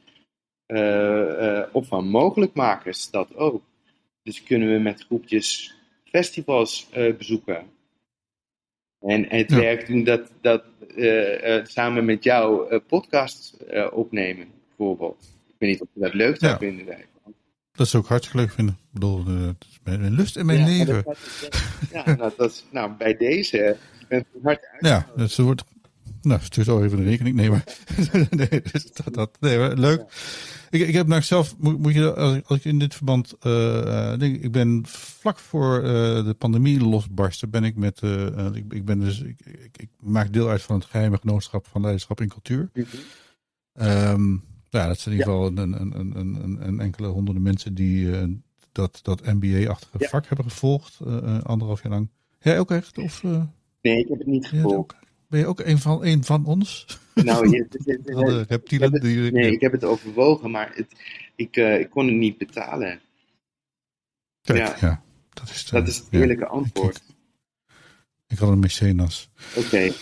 [0.68, 3.64] Uh, uh, of van mogelijkmakers, dat ook.
[4.24, 7.66] Dus kunnen we met groepjes festivals bezoeken.
[9.00, 9.60] En het ja.
[9.60, 10.64] werk doen dat, dat
[11.64, 13.58] samen met jou podcast
[13.92, 16.58] opnemen, bijvoorbeeld weet niet of je dat leuk zou ja.
[16.58, 16.98] vinden.
[17.72, 18.76] Dat zou ik hartstikke leuk vinden.
[18.76, 21.04] Ik bedoel, dat is mijn lust in mijn ja, leven.
[21.04, 21.18] Dat,
[21.92, 24.68] ja, nou, dat is, nou, bij deze bent u hard.
[24.80, 25.64] Ja, dat wordt.
[26.22, 27.36] Nou, stuur zo even de rekening.
[27.36, 27.64] Nee, maar.
[28.30, 30.00] nee, dus dat, dat, nee, maar leuk.
[30.00, 30.06] Ja.
[30.70, 33.36] Ik, ik heb nou zelf, moet, moet je, als ik, als ik in dit verband,
[33.42, 35.86] uh, denk, ik ben vlak voor uh,
[36.26, 40.34] de pandemie losbarsten, ben ik met, uh, ik, ik ben dus, ik, ik, ik, maak
[40.34, 42.70] deel uit van het geheime genootschap van leiderschap in cultuur.
[42.74, 42.86] Mm
[43.74, 43.88] -hmm.
[43.88, 47.74] um, ja, dat zijn in ieder geval een, een, een, een, een enkele honderden mensen
[47.74, 48.24] die uh,
[48.72, 50.10] dat, dat MBA-achtige ja.
[50.10, 52.10] vak hebben gevolgd, uh, anderhalf jaar lang.
[52.40, 52.98] Jij ook echt?
[52.98, 53.44] Of, uh,
[53.82, 54.96] nee, ik heb het niet gevolgd.
[55.28, 56.86] Ben je ook een van, een van ons?
[57.14, 60.88] Nou, je, je, je, reptielen het, die, nee, ik heb het overwogen, maar het,
[61.36, 63.00] ik, ik kon het niet betalen.
[64.42, 64.76] Kijk, ja.
[64.88, 65.04] ja.
[65.30, 66.96] dat is, de, dat is het eerlijke antwoord.
[66.96, 67.16] Ik,
[68.28, 69.30] ik, had een mecenas.
[69.56, 69.66] Oké.
[69.66, 69.94] Okay.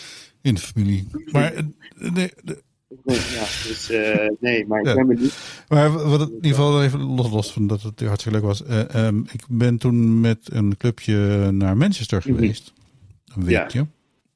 [0.41, 1.07] In de familie.
[1.31, 1.53] Maar
[1.95, 2.63] nee, de,
[3.05, 4.93] ja, dus uh, nee, maar ik ja.
[4.93, 5.63] ben benieuwd.
[5.67, 8.63] Maar wat in ieder geval even los, los van dat het hartstikke leuk was.
[8.69, 12.73] Uh, um, ik ben toen met een clubje naar Manchester geweest.
[13.35, 13.79] Een weekje.
[13.79, 13.87] Ja.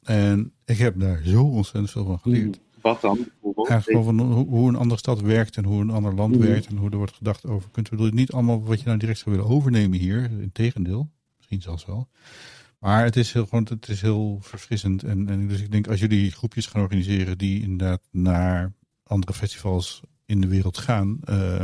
[0.04, 2.60] En ik heb daar zo ontzettend veel van geleerd.
[2.82, 3.28] Wat dan?
[3.56, 6.50] Eigenlijk van hoe, hoe een andere stad werkt en hoe een ander land mm-hmm.
[6.50, 7.70] werkt en hoe er wordt gedacht over.
[7.72, 10.32] Kunt we niet allemaal wat je nou direct zou willen overnemen hier.
[10.42, 12.08] Integendeel, misschien zelfs wel.
[12.84, 15.04] Maar het is heel, gewoon, het is heel verfrissend.
[15.04, 18.72] En, en dus ik denk, als jullie groepjes gaan organiseren die inderdaad naar
[19.04, 21.62] andere festivals in de wereld gaan, uh,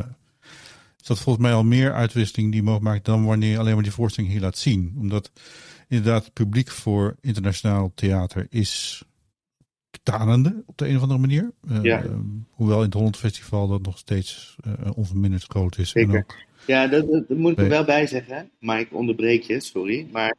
[0.99, 3.84] is dat volgens mij al meer uitwisseling die mogelijk maakt dan wanneer je alleen maar
[3.84, 4.95] die voorstelling hier laat zien.
[4.97, 5.32] Omdat
[5.88, 9.03] inderdaad het publiek voor internationaal theater is
[10.03, 11.51] tanende op de een of andere manier.
[11.71, 12.03] Uh, ja.
[12.03, 12.12] uh,
[12.49, 15.89] hoewel in het Holland Festival dat nog steeds uh, onverminderd groot is.
[15.89, 16.17] Zeker.
[16.17, 16.36] Ook,
[16.67, 18.49] ja, dat, dat, moet ik er wel bij zeggen.
[18.60, 20.08] Maar ik onderbreek je, sorry.
[20.12, 20.36] Maar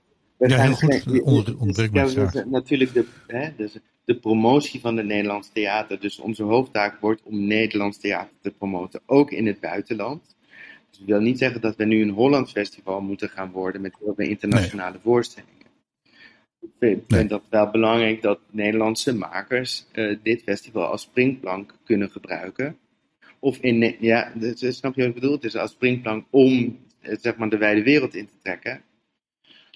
[0.48, 1.22] ja, heel goed.
[1.22, 6.00] Onder, ontbreek ja, dus, natuurlijk de, hè, dus de promotie van het Nederlands theater.
[6.00, 10.36] Dus onze hoofdtaak wordt om Nederlands theater te promoten, ook in het buitenland.
[10.88, 13.96] Dus dat wil niet zeggen dat we nu een Hollands festival moeten gaan worden met
[13.98, 15.00] heel veel internationale nee.
[15.02, 15.58] voorstellingen.
[16.60, 17.26] Ik vind, nee.
[17.26, 22.76] dat wel belangrijk dat Nederlandse makers uh, dit festival als springplank kunnen gebruiken.
[23.38, 25.32] Of in, ja, dus, snap je wat ik bedoel?
[25.32, 28.82] Het is als springplank om zeg maar, de wijde wereld in te trekken.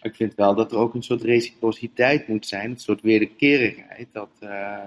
[0.05, 4.09] Ik vind wel dat er ook een soort reciprociteit moet zijn, een soort wederkerigheid.
[4.13, 4.79] Dat, uh,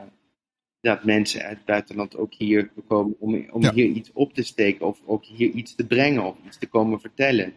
[0.81, 3.73] dat mensen uit het buitenland ook hier komen om, om ja.
[3.73, 6.99] hier iets op te steken of ook hier iets te brengen of iets te komen
[6.99, 7.53] vertellen.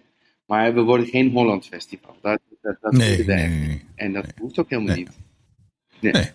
[0.47, 2.17] Maar we worden geen Holland Festival.
[2.21, 5.19] Dat, dat, dat nee, nee, nee, En dat hoeft ook helemaal niet.
[6.01, 6.13] Nee.
[6.13, 6.31] nee.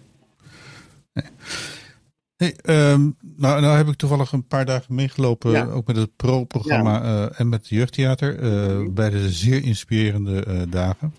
[2.38, 2.56] Hey,
[2.92, 5.66] um, nou, nou heb ik toevallig een paar dagen meegelopen, ja.
[5.66, 7.26] ook met het pro-programma ja.
[7.26, 8.94] uh, en met het jeugdtheater, uh, mm.
[8.94, 11.14] bij de zeer inspirerende uh, dagen.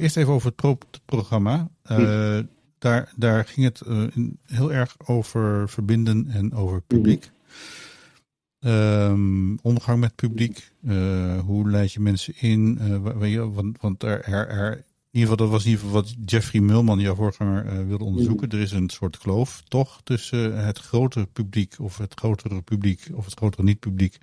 [0.00, 1.68] eerst even over het pro-programma.
[1.88, 2.48] Mm.
[2.78, 3.82] daar, daar ging het
[4.46, 7.30] heel erg over verbinden en over publiek.
[7.30, 7.36] Mm.
[8.70, 10.72] Um, omgang met publiek,
[11.44, 12.78] hoe leid je mensen in,
[13.52, 14.84] want, want er, er, er
[15.18, 18.48] ieder geval, dat was in ieder geval wat Jeffrey Mulman, jouw voorganger, wilde onderzoeken.
[18.50, 23.24] Er is een soort kloof, toch, tussen het grotere publiek of het grotere publiek of
[23.24, 24.18] het grotere niet-publiek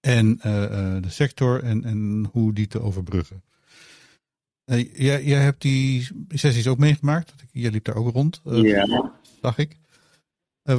[0.00, 0.36] en
[1.02, 3.42] de sector en, en hoe die te overbruggen.
[4.64, 7.34] jij, jij hebt die sessies ook meegemaakt.
[7.52, 8.40] Jij liep daar ook rond.
[8.44, 9.12] ja.
[9.40, 9.76] Dacht ik.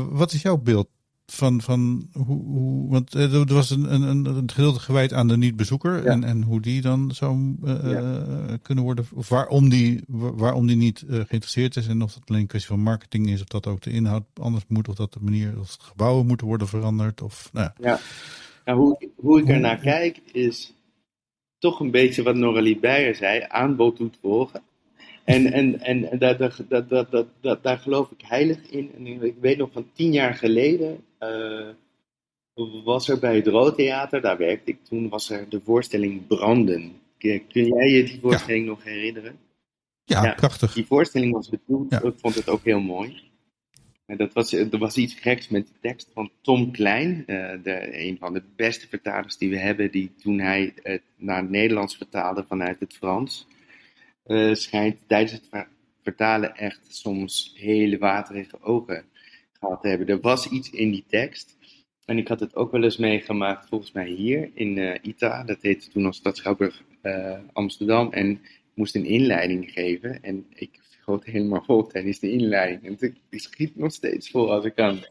[0.10, 0.90] wat is jouw beeld
[1.26, 5.38] van, van hoe, hoe want eh, er was een, een, een gedeelte gewijd aan de
[5.38, 10.76] niet-bezoeker en, en hoe die dan zou uh, kunnen worden, of waarom die, waarom die
[10.76, 13.68] niet uh, geïnteresseerd is en of dat alleen een kwestie van marketing is, of dat
[13.68, 17.50] ook de inhoud anders moet, of dat de manier, of gebouwen moeten worden veranderd, of
[17.54, 18.00] nou ja.
[18.66, 18.76] ja.
[18.76, 20.74] hoe, hoe ik er naar kijk is
[21.58, 24.62] toch een beetje wat Noralie Beyer zei, aanbod doet volgen.
[25.24, 27.08] En, en, en daar, daar, daar,
[27.42, 28.92] daar, daar geloof ik heilig in.
[28.96, 31.68] En ik weet nog van tien jaar geleden uh,
[32.84, 36.94] was er bij het Roodtheater, daar werkte ik toen, was er de voorstelling Branden.
[37.18, 39.40] Kun jij je die voorstelling nog herinneren?
[40.04, 40.74] Ja, ja, prachtig.
[40.74, 42.02] Die voorstelling was bedoeld, ja.
[42.02, 43.32] ik vond het ook heel mooi.
[44.06, 48.00] En dat was, er was iets geks met de tekst van Tom Klein, uh, de,
[48.00, 51.98] een van de beste vertalers die we hebben, die toen hij het naar het Nederlands
[51.98, 53.48] vertaalde vanuit het Frans,
[54.54, 55.68] schijnt tijdens het
[56.02, 59.06] vertalen echt soms hele waterige ogen
[59.60, 60.08] gehad te hebben.
[60.08, 61.58] Er was iets in die tekst.
[62.06, 65.44] En ik had het ook wel eens meegemaakt, volgens mij hier in uh, ITA.
[65.44, 68.12] Dat heette toen nog Stadschouwburg uh, Amsterdam.
[68.12, 70.24] En ik moest een inleiding geven.
[70.24, 73.00] En ik schoot helemaal vol tijdens de inleiding.
[73.00, 75.06] En ik schiet nog steeds vol als ik kan.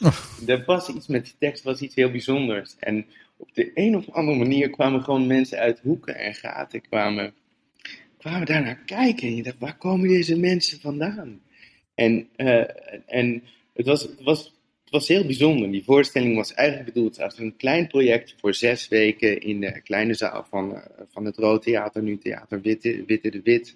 [0.00, 0.16] Oh.
[0.46, 2.76] Er was iets met die tekst, was iets heel bijzonders.
[2.78, 3.06] En
[3.36, 7.34] op de een of andere manier kwamen gewoon mensen uit hoeken en gaten kwamen
[8.20, 9.28] kwamen daar naar kijken.
[9.28, 11.42] En je dacht, waar komen deze mensen vandaan?
[11.94, 12.64] En, uh,
[13.06, 13.42] en
[13.74, 14.44] het, was, het, was,
[14.84, 15.70] het was heel bijzonder.
[15.70, 20.14] Die voorstelling was eigenlijk bedoeld als een klein project voor zes weken in de kleine
[20.14, 20.78] zaal van, uh,
[21.10, 23.74] van het Rood Theater, nu Theater Witte, Witte de Wit.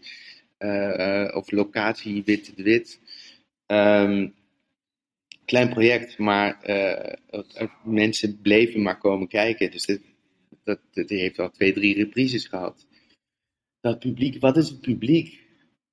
[0.58, 3.00] Uh, of locatie Witte de Wit.
[3.66, 4.34] Um,
[5.44, 6.58] klein project, maar
[7.84, 9.70] mensen bleven maar komen kijken.
[9.70, 10.00] Dus dit,
[10.64, 12.86] dat, dat, die heeft al twee, drie reprises gehad
[13.84, 15.40] dat publiek, wat is het publiek?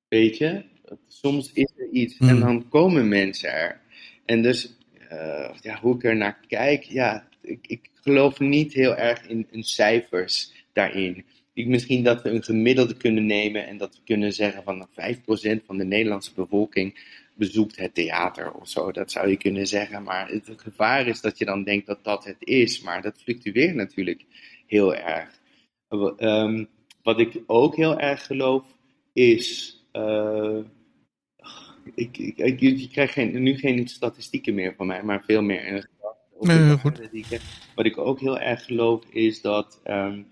[0.07, 0.63] Weet je,
[1.07, 2.39] soms is er iets en hmm.
[2.39, 3.81] dan komen mensen er.
[4.25, 4.77] En dus,
[5.11, 9.47] uh, ja, hoe ik er naar kijk, ja, ik, ik geloof niet heel erg in,
[9.51, 11.25] in cijfers daarin.
[11.53, 15.65] Ik, misschien dat we een gemiddelde kunnen nemen en dat we kunnen zeggen van 5%
[15.65, 16.99] van de Nederlandse bevolking
[17.35, 18.91] bezoekt het theater of zo.
[18.91, 20.03] Dat zou je kunnen zeggen.
[20.03, 22.81] Maar het, gevaar is dat je dan denkt dat dat het is.
[22.81, 24.25] Maar dat fluctueert natuurlijk
[24.67, 25.39] heel erg.
[26.17, 26.69] Um,
[27.03, 28.65] wat ik ook heel erg geloof
[29.13, 29.77] is.
[29.93, 30.57] Uh,
[31.95, 35.67] ik, ik, ik, je krijgt geen, nu geen statistieken meer van mij, maar veel meer
[35.67, 35.85] een
[36.39, 36.99] nee, goed.
[37.75, 40.27] Wat ik ook heel erg geloof is dat um,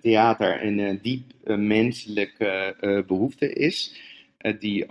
[0.00, 2.76] theater een uh, diep menselijke
[3.06, 4.00] behoefte is.
[4.58, 4.84] die,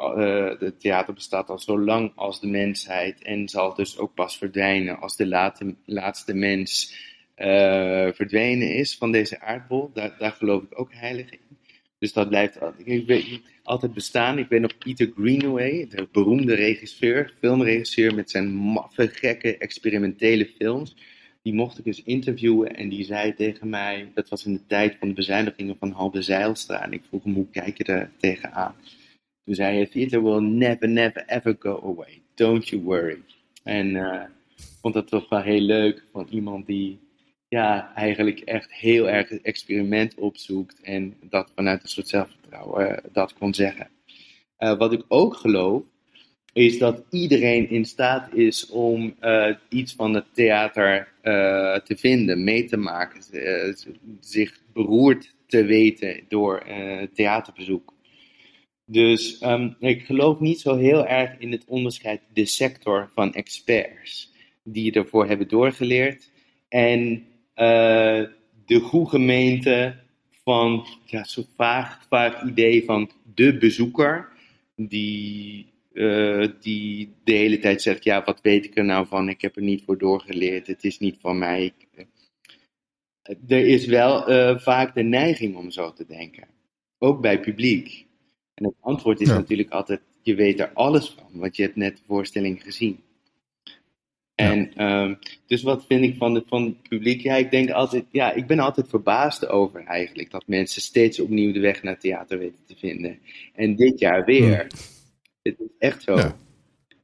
[0.60, 5.00] het theater bestaat al zo lang als de mensheid en zal dus ook pas verdwijnen
[5.00, 6.98] als de late, laatste mens
[7.40, 9.92] uh, verdwenen is van deze aardbol.
[9.94, 11.58] Daar, daar geloof ik ook heilig in.
[12.00, 12.60] Dus dat blijft
[13.64, 14.38] altijd bestaan.
[14.38, 20.96] Ik ben nog Peter Greenaway, de beroemde regisseur, filmregisseur met zijn maffe, gekke, experimentele films.
[21.42, 24.96] Die mocht ik dus interviewen en die zei tegen mij, dat was in de tijd
[25.00, 26.84] van de bezuinigingen van Halbe Zeilstra.
[26.84, 28.76] En ik vroeg hem, hoe kijk je er tegenaan?
[29.46, 32.22] Toen zei hij, theater will never, never, ever go away.
[32.36, 33.22] Don't you worry.
[33.64, 34.22] En uh,
[34.58, 37.00] ik vond dat toch wel heel leuk van iemand die
[37.50, 42.98] ja, eigenlijk echt heel erg het experiment opzoekt en dat vanuit een soort zelfvertrouwen uh,
[43.12, 43.90] dat kon zeggen.
[44.60, 45.84] Uh, wat ik ook geloof,
[46.54, 51.08] is dat iedereen in staat is om uh, iets van het theater
[51.84, 53.24] te vinden, mee te maken,
[54.20, 56.64] zich beroerd te weten door
[57.14, 57.94] theaterbezoek.
[58.86, 64.34] Dus um, ik geloof niet zo heel erg in het onderscheid de sector van experts
[64.64, 66.32] die ervoor hebben doorgeleerd
[66.70, 67.26] en
[67.60, 68.28] uh,
[68.66, 69.96] de goede gemeente
[70.44, 74.30] van ja, zo'n vaag, vaag idee van de bezoeker,
[74.76, 79.30] die, uh, die de hele tijd zegt: Ja, wat weet ik er nou van?
[79.30, 81.74] Ik heb er niet voor doorgeleerd, het is niet van mij.
[83.22, 86.48] Eh, er is wel uh, vaak de neiging om zo te denken,
[86.98, 88.06] ook bij publiek.
[88.54, 91.98] En het antwoord is natuurlijk altijd: Je weet er alles van, want je hebt net
[91.98, 93.00] de voorstelling gezien.
[94.40, 97.22] En um, dus wat vind ik van, de, van het publiek?
[97.22, 101.52] Ja, ik denk altijd, ja, ik ben altijd verbaasd over eigenlijk dat mensen steeds opnieuw
[101.54, 103.20] de weg naar theater weten te vinden.
[103.56, 104.68] En dit jaar weer.
[105.42, 106.16] Het is echt zo.
[106.16, 106.36] Ja.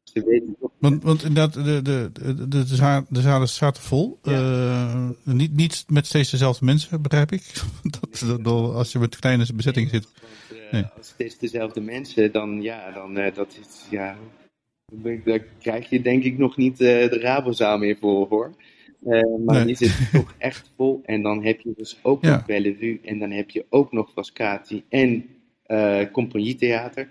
[0.03, 4.19] Ze weten want, want inderdaad, de, de, de, de, de zalen zaten vol.
[4.23, 4.31] Ja.
[4.31, 7.43] Uh, niet, niet met steeds dezelfde mensen, begrijp ik.
[7.99, 10.07] dat, dat, als je met kleine bezetting zit,
[10.71, 10.83] Nee.
[10.97, 14.17] als het is dezelfde mensen, dan ja, dan eh, dat is, ja,
[15.23, 18.53] daar krijg je denk ik nog niet eh, de Rabozaal meer voor hoor.
[19.05, 19.71] Eh, maar Nee.
[19.73, 21.01] is het toch echt vol.
[21.05, 22.29] En dan heb je dus ook Ja.
[22.35, 25.25] nog Bellevue en dan heb je ook nog Frascati en
[25.63, 27.09] eh Compagnietheater.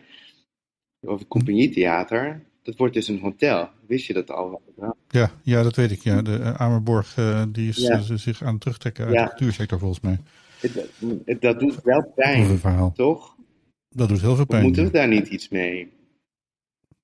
[1.00, 3.68] Of het Compagnietheater, dat wordt dus een hotel.
[3.86, 4.62] Wist je dat al?
[5.08, 6.00] Ja, ja, dat weet ik.
[6.02, 6.22] Ja.
[6.22, 7.14] De uh, Amerborg
[7.48, 8.00] die is Ja.
[8.16, 9.22] zich aan het terugtrekken uit Ja.
[9.24, 10.18] de cultuursector volgens mij.
[11.24, 12.92] Het- dat doet wel pijn, verhaal.
[12.92, 13.36] toch?
[13.88, 14.62] Dat doet heel veel We pijn.
[14.62, 15.92] moeten we daar niet iets mee?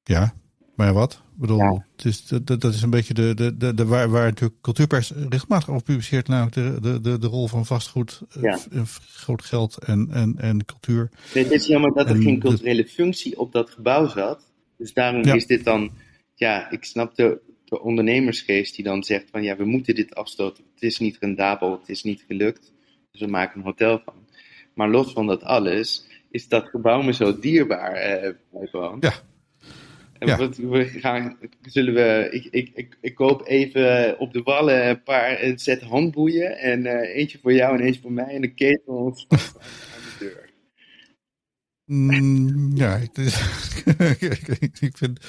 [0.03, 0.35] Ja,
[0.81, 1.13] maar wat?
[1.13, 1.85] Ik bedoel, Ja.
[1.97, 5.13] het is, dat, dat is een beetje de, de, de, de waar, waar natuurlijk cultuurpers
[5.29, 8.59] regelmatig over publiceert, namelijk de, de, de, de rol van vastgoed, eh, Ja.
[8.73, 8.83] eh,
[9.15, 11.11] groot geld en, en, en cultuur.
[11.35, 14.53] Nee, het is jammer dat er En geen culturele functie op dat gebouw zat.
[14.79, 15.35] Dus daarom Ja.
[15.35, 15.91] is dit dan,
[16.35, 20.65] ja, ik snap de, de ondernemersgeest die dan zegt van ja, we moeten dit afstoten.
[20.75, 22.73] Het is niet rendabel, het is niet gelukt.
[23.13, 24.15] Dus we maken een hotel van.
[24.75, 28.33] Maar los van dat alles, is dat gebouw me zo dierbaar, eh,
[28.71, 28.97] gewoon.
[29.01, 29.13] Ja.
[30.27, 30.37] Ja.
[30.37, 35.03] wat, we gaan, zullen we, ik, ik, ik, ik koop even op de wallen een
[35.03, 38.55] paar, een set handboeien en eh, eentje voor jou en eentje voor mij en een
[38.55, 40.51] ketel aan, aan de deur.
[41.85, 43.17] Mm, ja, ik,
[44.21, 45.21] ik, ik vind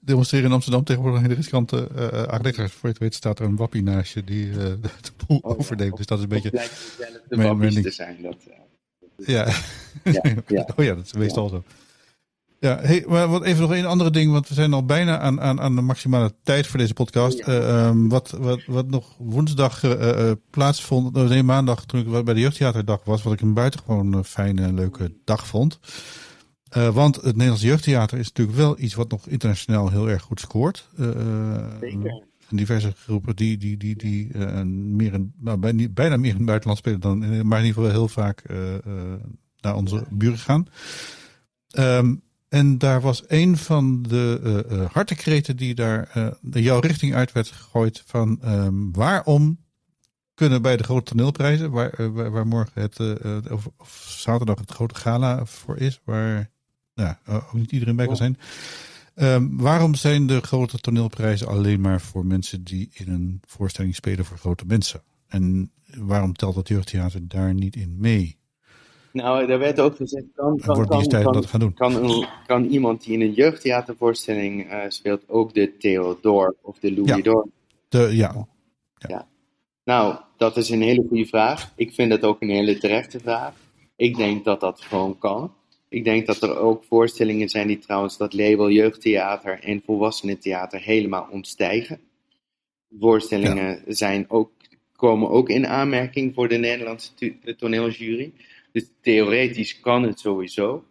[0.00, 2.68] demonstreren in Amsterdam tegenwoordig een hele riskante uh.
[2.68, 5.50] Voor je het weet staat er een wappie naast je die eh, de boel Oh,
[5.50, 5.56] ja.
[5.56, 5.96] overneemt.
[5.96, 6.50] Dus dat is een beetje...
[6.50, 8.22] het de wappies te zijn.
[8.22, 8.36] Dat,
[9.16, 9.52] Ja.
[10.04, 10.68] Ja, ja.
[10.76, 11.64] Oh ja, dat is meestal zo.
[12.62, 15.40] Ja, hey, maar wat even nog een andere ding, want we zijn al bijna aan,
[15.40, 17.38] aan, aan de maximale tijd voor deze podcast.
[17.38, 17.44] Ja.
[17.44, 22.40] Eh, ehm, wat, wat, wat nog woensdag eh, plaatsvond, nee, maandag toen ik bij de
[22.40, 25.78] Jeugdtheaterdag was, wat ik een buitengewoon fijne en leuke dag vond.
[26.92, 30.88] Want het Nederlands Jeugdtheater is natuurlijk wel iets wat nog internationaal heel erg goed scoort.
[31.80, 32.24] Zeker.
[32.50, 34.36] diverse groepen die, die, die, die
[34.66, 37.98] meer in, nou, bijna, bijna meer in het buitenland spelen dan, maar in ieder geval
[37.98, 38.42] heel vaak
[39.60, 40.66] naar onze buren gaan.
[41.70, 42.14] Ehm,
[42.52, 47.48] en daar was een van de eh, hartekreten die daar de jouw richting uit werd
[47.48, 49.58] gegooid van ehm, waarom
[50.34, 53.00] kunnen bij de grote toneelprijzen, waar, waar, morgen het,
[53.50, 56.52] of, of zaterdag het grote gala voor is, waar
[56.94, 58.38] eh, ook niet iedereen bij kan zijn.
[59.14, 64.24] Ehm, waarom zijn de grote toneelprijzen alleen maar voor mensen die in een voorstelling spelen
[64.24, 65.02] voor grote mensen?
[65.26, 68.38] En waarom telt het jeugdtheater daar niet in mee?
[69.12, 70.24] Nou, daar werd ook gezegd,
[72.46, 77.44] kan, iemand die in een jeugdtheatervoorstelling eh, speelt ook de Theodor of de Louis Ja.
[77.88, 78.46] De, ja,
[79.84, 81.72] Nou, dat is een hele goede vraag.
[81.76, 83.54] Ik vind dat ook een hele terechte vraag.
[83.96, 85.54] Ik denk dat dat gewoon kan.
[85.88, 91.28] Ik denk dat er ook voorstellingen zijn die trouwens dat label jeugdtheater en volwassenentheater helemaal
[91.30, 92.00] ontstijgen.
[92.98, 94.50] Voorstellingen zijn ook,
[94.96, 97.10] komen ook in aanmerking voor de Nederlandse
[97.56, 98.32] toneeljury.
[98.72, 100.84] Dus theoretisch kan het sowieso.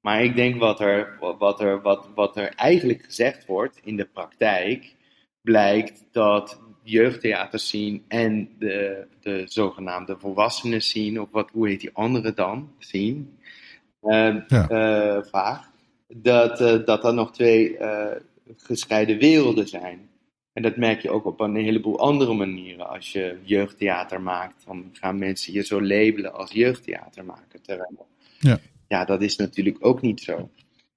[0.00, 4.04] Maar ik denk wat er, wat, er, wat, wat er eigenlijk gezegd wordt in de
[4.04, 4.94] praktijk,
[5.42, 11.90] blijkt dat jeugdtheaters zien en de, de zogenaamde volwassenen zien, of wat, hoe heet die
[11.94, 13.38] andere dan, zien,
[14.00, 14.68] eh, Ja.
[14.68, 15.70] eh, vaag,
[16.08, 18.16] dat, eh, dat er nog twee eh,
[18.56, 20.08] gescheiden werelden zijn.
[20.54, 22.88] En dat merk je ook op een heleboel andere manieren.
[22.88, 27.60] Als je jeugdtheater maakt, dan gaan mensen je zo labelen als jeugdtheatermaker.
[27.60, 28.06] Terwijl,
[28.38, 28.58] Ja.
[28.88, 30.50] ja, dat is natuurlijk ook niet zo.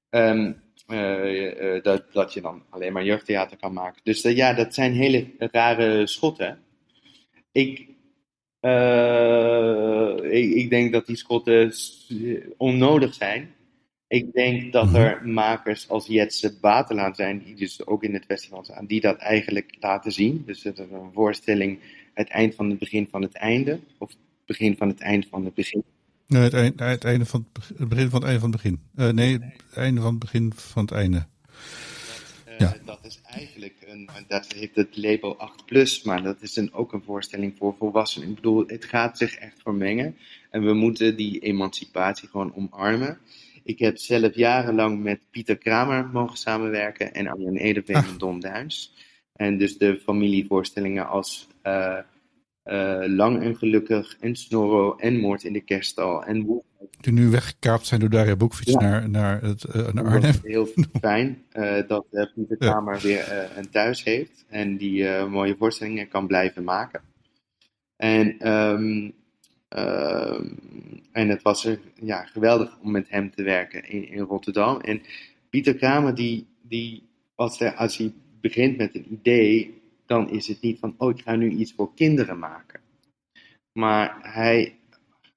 [0.09, 0.51] Ehm,
[0.87, 4.01] eh, eh, dat, dat je dan alleen maar jeugdtheater kan maken.
[4.03, 6.59] Dus eh, ja, dat zijn hele rare schotten.
[7.51, 7.79] Ik,
[10.31, 11.73] ik, ik denk dat die schotten
[12.57, 13.55] onnodig zijn.
[14.07, 14.95] Ik denk dat Mhm.
[14.95, 19.17] er makers als Jetse Batelaan zijn, die dus ook in het festival staan, die dat
[19.17, 20.43] eigenlijk laten zien.
[20.45, 21.79] Dus het is een voorstelling,
[22.13, 25.45] het eind van het begin van het einde, of het begin van het eind van
[25.45, 25.83] het begin.
[26.27, 28.61] Nee, het, eind, het einde van het, beg- het begin van het einde van het
[28.61, 28.79] begin.
[28.95, 31.25] Eh, nee, het einde van het begin van het einde.
[32.45, 32.75] Eh, Ja.
[32.85, 36.93] Dat is eigenlijk een, dat heeft het label 8 plus, maar dat is een, ook
[36.93, 38.29] een voorstelling voor volwassenen.
[38.29, 40.17] Ik bedoel, het gaat zich echt vermengen
[40.49, 43.17] en we moeten die emancipatie gewoon omarmen.
[43.67, 48.07] Ik heb zelf jarenlang met Pieter Kramer mogen samenwerken en Arjen Edeveen Ah.
[48.07, 48.93] en Don Duins.
[49.33, 51.97] En dus de familievoorstellingen als eh,
[52.63, 56.63] eh, Lang en Gelukkig en Snorro en Moord in de Kerststal en
[56.99, 58.79] Die nu weggekaapt zijn door Daria Boekfiets Ja.
[58.79, 60.33] naar, naar, het, eh, naar Arnhem.
[60.43, 60.67] heel
[60.99, 61.43] fijn
[61.87, 62.71] dat Pieter Ja.
[62.71, 67.01] Kramer weer een thuis heeft en die mooie voorstellingen kan blijven maken.
[67.95, 69.09] En, ehm,
[69.67, 70.47] ehm,
[71.11, 74.79] en het was er, ja, geweldig om met hem te werken in, in Rotterdam.
[74.79, 75.01] En
[75.49, 77.03] Pieter Kramer, die, die,
[77.35, 81.35] als, als hij begint met een idee, dan is het niet van, oh, ik ga
[81.35, 82.79] nu iets voor kinderen maken.
[83.71, 84.79] Maar hij,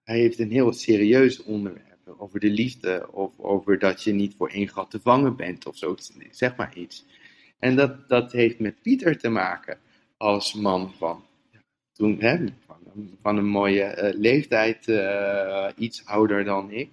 [0.05, 1.89] hij heeft een heel serieus onderwerp.
[2.19, 5.77] over de liefde of over dat je niet voor één gat te vangen bent of
[5.77, 5.95] zo,
[6.31, 7.07] zeg maar iets.
[7.59, 9.79] En dat, dat heeft met Pieter te maken
[10.17, 11.25] als man van,
[11.93, 12.80] toen, hè, van,
[13.23, 16.91] van een mooie uh, leeftijd, uh, iets ouder dan ik.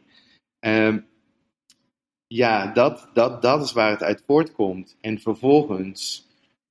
[0.59, 1.05] Um,
[2.27, 4.97] ja, dat, dat, dat is waar het uit voortkomt.
[5.01, 6.27] En vervolgens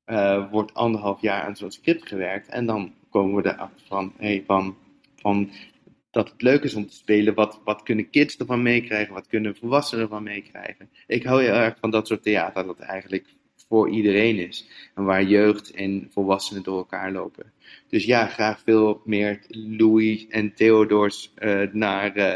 [0.06, 2.48] uh, wordt anderhalf jaar aan zo'n script gewerkt.
[2.48, 4.76] En dan komen we erachter van, hey, van,
[5.16, 5.50] van
[6.10, 7.34] dat het leuk is om te spelen.
[7.34, 9.14] Wat, wat kunnen kids ervan meekrijgen?
[9.14, 10.90] Wat kunnen volwassenen ervan meekrijgen?
[11.06, 13.26] Ik hou heel erg van dat soort theater dat eigenlijk
[13.68, 14.66] voor iedereen is.
[14.94, 17.52] En waar jeugd en volwassenen door elkaar lopen.
[17.88, 22.34] Dus ja, graag veel meer Louis en Theodors uh, naar, uh,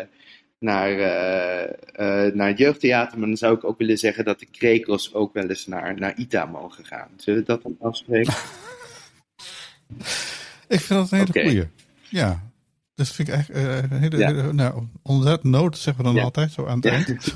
[0.58, 3.18] naar, uh, naar het jeugdtheater.
[3.18, 6.18] Maar dan zou ik ook willen zeggen dat de krekels ook wel eens naar, naar
[6.18, 7.08] ITA mogen gaan.
[7.16, 8.32] Zullen we dat dan afspreken?
[10.68, 11.44] ik vind dat een hele okay.
[11.44, 11.66] goeie.
[12.08, 12.50] Ja,
[12.94, 14.26] dus vind ik eigenlijk een hele, ja.
[14.26, 16.22] hele nou, onder dat nood zeggen we dan ja.
[16.22, 16.90] altijd zo aan het ja.
[16.90, 17.24] eind.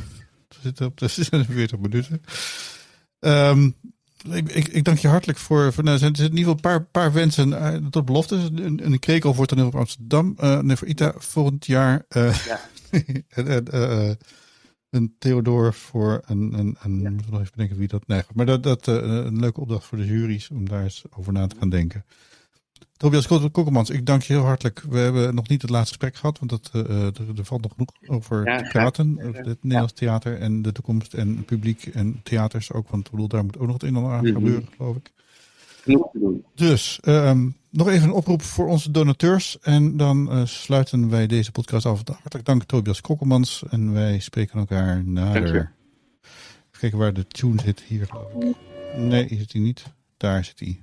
[0.49, 2.23] We zitten op de 46 minuten.
[3.25, 3.75] Um,
[4.31, 5.73] ik, ik, ik, dank je hartelijk voor.
[5.73, 8.45] voor nou, er zijn in ieder geval een paar, paar wensen uh, tot beloftes.
[8.45, 10.37] Een, een krekel voor toneel op Amsterdam.
[10.41, 12.05] Uh, nee, voor ITA volgend jaar.
[12.17, 12.61] Uh, ja.
[13.29, 14.19] en,
[14.91, 16.59] een Theodor voor een.
[16.59, 17.11] een, een ja.
[17.11, 18.07] Ik even denken wie dat.
[18.07, 21.47] Nee, maar dat, dat een leuke opdracht voor de jury's om daar eens over na
[21.47, 22.05] te gaan denken.
[23.05, 24.85] Tobias Kokkemans, ik dank je heel hartelijk.
[24.89, 27.73] We hebben nog niet het laatste gesprek gehad, want dat, uh, er, er, valt nog
[27.73, 29.19] genoeg over ja, te praten.
[29.27, 32.89] Over het Nederlands theater en de toekomst en publiek en theaters ook.
[32.89, 34.35] Want ik bedoel, daar moet ook nog het een en ander aan Mhm.
[34.35, 35.13] gebeuren, geloof ik.
[36.55, 39.59] Dus um, nog even een oproep voor onze donateurs.
[39.61, 42.03] En dan uh, sluiten wij deze podcast af.
[42.07, 43.65] Hartelijk dank Tobias Kokkemans.
[43.71, 45.45] En wij spreken elkaar nader.
[45.45, 45.71] Even
[46.81, 47.81] kijken waar de tune zit.
[47.81, 48.57] Hier geloof ik.
[48.97, 49.85] Nee, hier zit hij niet.
[50.17, 50.83] Daar zit hij.